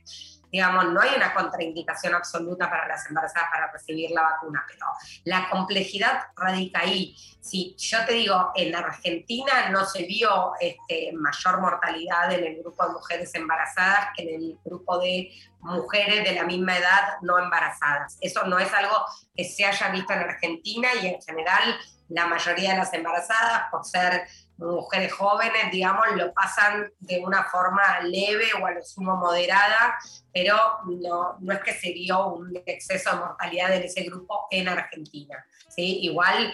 digamos, 0.51 0.87
no 0.93 1.01
hay 1.01 1.11
una 1.17 1.35
contraindicación 1.35 2.15
absoluta 2.15 2.69
para 2.71 2.89
las 2.89 3.07
embarazadas 3.07 3.51
para 3.51 3.71
recibir 3.71 4.11
la 4.11 4.23
vacuna, 4.23 4.65
pero 4.67 4.87
la 5.25 5.49
complejidad 5.51 6.29
radica 6.37 6.81
ahí. 6.81 7.17
Si 7.41 7.75
yo 7.77 8.05
te 8.05 8.15
digo, 8.15 8.53
en 8.55 8.75
Argentina 8.75 9.71
no 9.71 9.85
se 9.85 10.05
vio 10.05 10.53
este, 10.61 11.13
mayor 11.15 11.61
mortalidad 11.61 12.33
en 12.33 12.45
el 12.45 12.59
grupo 12.59 12.87
de 12.87 12.93
mujeres 12.93 13.35
embarazadas 13.35 14.09
que 14.17 14.23
en 14.23 14.43
el 14.43 14.59
grupo 14.65 14.99
de 14.99 15.31
mujeres 15.61 16.25
de 16.25 16.33
la 16.35 16.45
misma 16.45 16.77
edad 16.77 17.19
no 17.23 17.39
embarazadas. 17.39 18.17
Eso 18.21 18.45
no 18.45 18.59
es 18.59 18.73
algo 18.73 19.05
que 19.35 19.45
se 19.45 19.65
haya 19.65 19.89
visto 19.91 20.13
en 20.13 20.21
Argentina 20.21 20.89
y 21.03 21.07
en 21.09 21.23
general 21.23 21.79
la 22.09 22.27
mayoría 22.27 22.73
de 22.73 22.79
las 22.79 22.93
embarazadas, 22.95 23.65
por 23.71 23.85
ser 23.85 24.27
mujeres 24.59 25.13
jóvenes, 25.13 25.71
digamos, 25.71 26.07
lo 26.17 26.33
pasan 26.33 26.93
de 26.99 27.21
una 27.21 27.45
forma 27.45 28.01
leve 28.01 28.47
o 28.61 28.67
a 28.67 28.73
lo 28.73 28.83
sumo 28.83 29.17
moderada, 29.17 29.99
pero 30.33 30.57
no, 30.87 31.37
no 31.41 31.53
es 31.53 31.61
que 31.61 31.73
se 31.73 31.93
vio 31.93 32.35
un 32.35 32.61
exceso 32.67 33.11
de 33.11 33.17
mortalidad 33.17 33.75
en 33.75 33.85
ese 33.85 34.03
grupo 34.03 34.47
en 34.51 34.69
Argentina. 34.69 35.45
¿sí? 35.69 36.01
Igual 36.03 36.53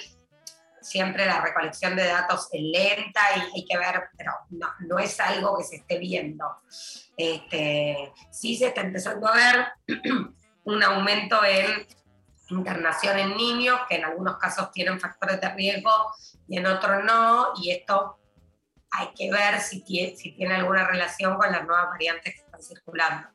siempre 0.85 1.25
la 1.25 1.41
recolección 1.41 1.97
de 1.97 2.05
datos 2.05 2.49
es 2.53 2.61
lenta 2.61 3.21
y 3.37 3.57
hay 3.57 3.65
que 3.65 3.79
ver, 3.79 4.03
pero 4.17 4.33
no, 4.51 4.69
no 4.81 4.99
es 4.99 5.19
algo 5.19 5.57
que 5.57 5.65
se 5.65 5.77
esté 5.77 5.99
viendo. 5.99 6.45
Este, 7.17 8.13
sí 8.31 8.57
se 8.57 8.67
está 8.67 8.83
empezando 8.83 9.27
a 9.29 9.35
ver 9.35 9.67
un 10.65 10.83
aumento 10.83 11.43
en 11.45 11.87
internación 12.51 13.19
en 13.19 13.37
niños, 13.37 13.81
que 13.89 13.97
en 13.97 14.05
algunos 14.05 14.39
casos 14.39 14.71
tienen 14.73 15.01
factores 15.01 15.41
de 15.41 15.49
riesgo 15.51 15.91
y 16.47 16.59
en 16.59 16.67
otros 16.67 17.03
no, 17.05 17.53
y 17.61 17.71
esto 17.71 18.19
hay 18.91 19.09
que 19.15 19.31
ver 19.31 19.61
si 19.61 19.81
tiene, 19.81 20.55
alguna 20.55 20.87
relación 20.87 21.37
con 21.37 21.51
las 21.51 21.67
nuevas 21.67 21.89
variantes 21.91 22.35
que 22.35 22.41
están 22.41 22.63
circulando. 22.63 23.29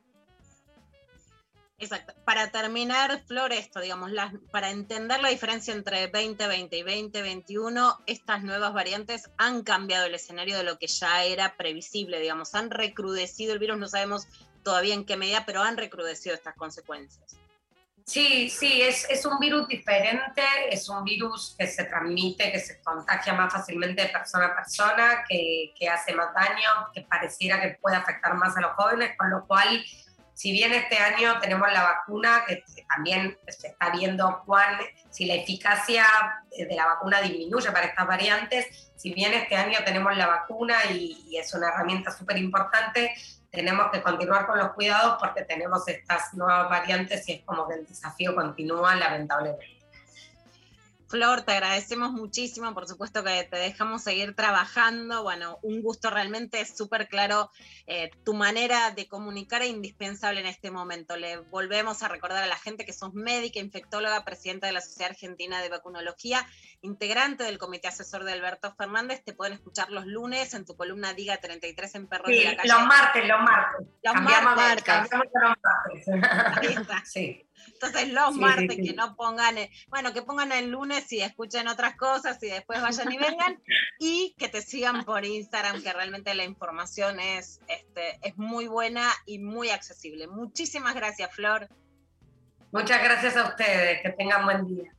Exacto. 1.78 2.14
Para 2.26 2.52
terminar, 2.52 3.24
Flor, 3.26 3.54
esto, 3.54 3.80
digamos, 3.80 4.12
para 4.52 4.70
entender 4.70 5.22
la 5.22 5.30
diferencia 5.30 5.74
entre 5.74 6.08
2020 6.08 6.78
y 6.78 6.84
2021, 6.84 8.00
estas 8.06 8.44
nuevas 8.44 8.74
variantes 8.74 9.30
han 9.38 9.64
cambiado 9.64 10.06
el 10.06 10.16
escenario 10.16 10.58
de 10.58 10.64
lo 10.64 10.78
que 10.78 10.88
ya 10.88 11.24
era 11.24 11.56
previsible, 11.56 12.20
digamos, 12.20 12.54
han 12.54 12.70
recrudecido 12.70 13.54
el 13.54 13.60
virus, 13.60 13.78
no 13.78 13.88
sabemos 13.88 14.28
todavía 14.64 14.94
en 14.94 15.06
qué 15.06 15.16
medida, 15.16 15.46
pero 15.46 15.62
han 15.62 15.78
recrudecido 15.78 16.36
estas 16.36 16.56
consecuencias. 16.56 17.38
Sí, 18.10 18.50
sí, 18.50 18.82
es, 18.82 19.08
es, 19.08 19.24
un 19.28 19.38
virus 19.38 19.68
diferente, 19.68 20.42
es 20.72 20.90
un 20.90 21.04
virus 21.04 21.56
que 21.56 21.68
se 21.68 21.84
transmite, 21.84 22.52
que 22.52 22.60
se 22.60 22.82
contagia 22.82 23.34
más 23.34 23.54
fácilmente 23.54 24.02
de 24.02 24.10
persona 24.10 24.48
a 24.48 24.56
persona, 24.56 25.24
que, 25.30 25.76
que 25.78 25.88
hace 25.88 26.16
más 26.16 26.34
daño, 26.34 26.90
que 26.92 27.04
pareciera 27.04 27.62
que 27.62 27.78
puede 27.80 27.98
afectar 27.98 28.34
más 28.34 28.58
a 28.58 28.62
los 28.62 28.72
jóvenes, 28.72 29.16
con 29.16 29.30
lo 29.30 29.46
cual, 29.46 29.86
si 30.34 30.52
bien 30.52 30.74
este 30.74 30.98
año 30.98 31.40
tenemos 31.40 31.72
la 31.72 31.84
vacuna, 31.84 32.46
que 32.48 32.64
también 32.90 33.38
se 33.48 33.68
está 33.68 33.92
viendo 33.92 34.42
cuán, 34.44 34.80
si 35.12 35.26
la 35.26 35.36
eficacia 35.36 36.04
de 36.50 36.76
la 36.76 36.88
vacuna 36.88 37.22
disminuye 37.22 37.72
para 37.72 37.86
estas 37.86 38.08
variantes, 38.08 38.92
si 38.96 39.14
bien 39.14 39.36
este 39.36 39.56
año 39.56 39.78
tenemos 39.86 40.18
la 40.18 40.26
vacuna 40.26 40.78
y, 40.90 41.28
y 41.30 41.38
es 41.38 41.54
una 41.54 41.68
herramienta 41.68 42.10
súper 42.10 42.40
importante, 42.40 43.14
tenemos 43.52 43.88
que 43.92 44.02
continuar 44.02 44.46
con 44.46 44.60
los 44.60 44.74
cuidados 44.74 45.18
porque 45.20 45.44
tenemos 45.44 45.88
estas 45.88 46.34
nuevas 46.34 46.70
variantes 46.70 47.28
y 47.28 47.34
es 47.34 47.42
como 47.44 47.68
que 47.68 47.76
el 47.76 47.88
desafío 47.88 48.36
continúa 48.36 48.96
lamentablemente. 48.96 49.79
Flor, 51.10 51.42
te 51.42 51.54
agradecemos 51.54 52.12
muchísimo, 52.12 52.72
por 52.76 52.88
supuesto 52.88 53.24
que 53.24 53.44
te 53.44 53.58
dejamos 53.58 54.04
seguir 54.04 54.36
trabajando. 54.36 55.24
Bueno, 55.24 55.58
un 55.64 55.82
gusto 55.82 56.12
realmente 56.12 56.64
súper 56.66 57.08
claro. 57.08 57.50
Eh, 57.88 58.12
tu 58.24 58.36
manera 58.36 58.92
de 58.92 59.08
comunicar 59.08 59.64
es 59.64 59.70
indispensable 59.70 60.40
en 60.40 60.46
este 60.46 60.70
momento. 60.70 61.18
Le 61.18 61.38
volvemos 61.38 62.04
a 62.04 62.10
recordar 62.10 62.44
a 62.44 62.48
la 62.48 62.58
gente 62.58 62.86
que 62.86 62.94
sos 62.94 63.16
médica, 63.16 63.60
infectóloga, 63.60 64.24
presidenta 64.24 64.68
de 64.68 64.74
la 64.74 64.82
Sociedad 64.82 65.10
Argentina 65.10 65.64
de 65.64 65.70
Vacunología, 65.70 66.46
integrante 66.82 67.44
del 67.44 67.58
Comité 67.58 67.88
Asesor 67.88 68.24
de 68.24 68.34
Alberto 68.34 68.76
Fernández. 68.76 69.24
Te 69.24 69.34
pueden 69.34 69.54
escuchar 69.54 69.90
los 69.90 70.06
lunes 70.06 70.54
en 70.54 70.64
tu 70.64 70.76
columna 70.76 71.14
Diga 71.14 71.38
33 71.38 71.96
en 71.96 72.08
Perros 72.08 72.28
de 72.28 72.44
la 72.44 72.56
Calle. 72.56 72.70
Los 72.70 72.86
martes, 72.86 73.28
los 73.28 73.42
martes. 73.42 73.88
Los 74.04 74.14
martes. 74.14 74.84
Cambiamos 74.84 75.28
los 75.34 75.56
martes. 76.06 77.12
sí. 77.12 77.49
Entonces 77.68 78.12
los 78.14 78.36
martes 78.36 78.78
que 78.78 78.94
no 78.94 79.16
pongan, 79.16 79.56
bueno, 79.88 80.14
que 80.14 80.22
pongan 80.22 80.52
el 80.52 80.70
lunes 80.70 81.12
y 81.12 81.22
escuchen 81.22 81.68
otras 81.68 81.96
cosas 81.96 82.42
y 82.44 82.48
después 82.48 82.82
vayan 82.82 83.12
y 83.12 83.18
vengan 83.18 83.62
y 84.00 84.36
que 84.38 84.50
te 84.50 84.62
sigan 84.62 85.06
por 85.06 85.26
Instagram, 85.26 85.82
que 85.82 85.94
realmente 85.94 86.34
la 86.34 86.44
información 86.44 87.20
es, 87.20 87.60
este, 87.68 88.20
es 88.22 88.38
muy 88.38 88.68
buena 88.68 89.10
y 89.26 89.40
muy 89.40 89.70
accesible. 89.70 90.28
Muchísimas 90.28 90.96
gracias, 90.96 91.34
Flor. 91.34 91.70
Muchas 92.72 93.04
gracias 93.04 93.36
a 93.36 93.48
ustedes, 93.48 94.02
que 94.02 94.10
tengan 94.10 94.46
buen 94.46 94.68
día. 94.68 94.94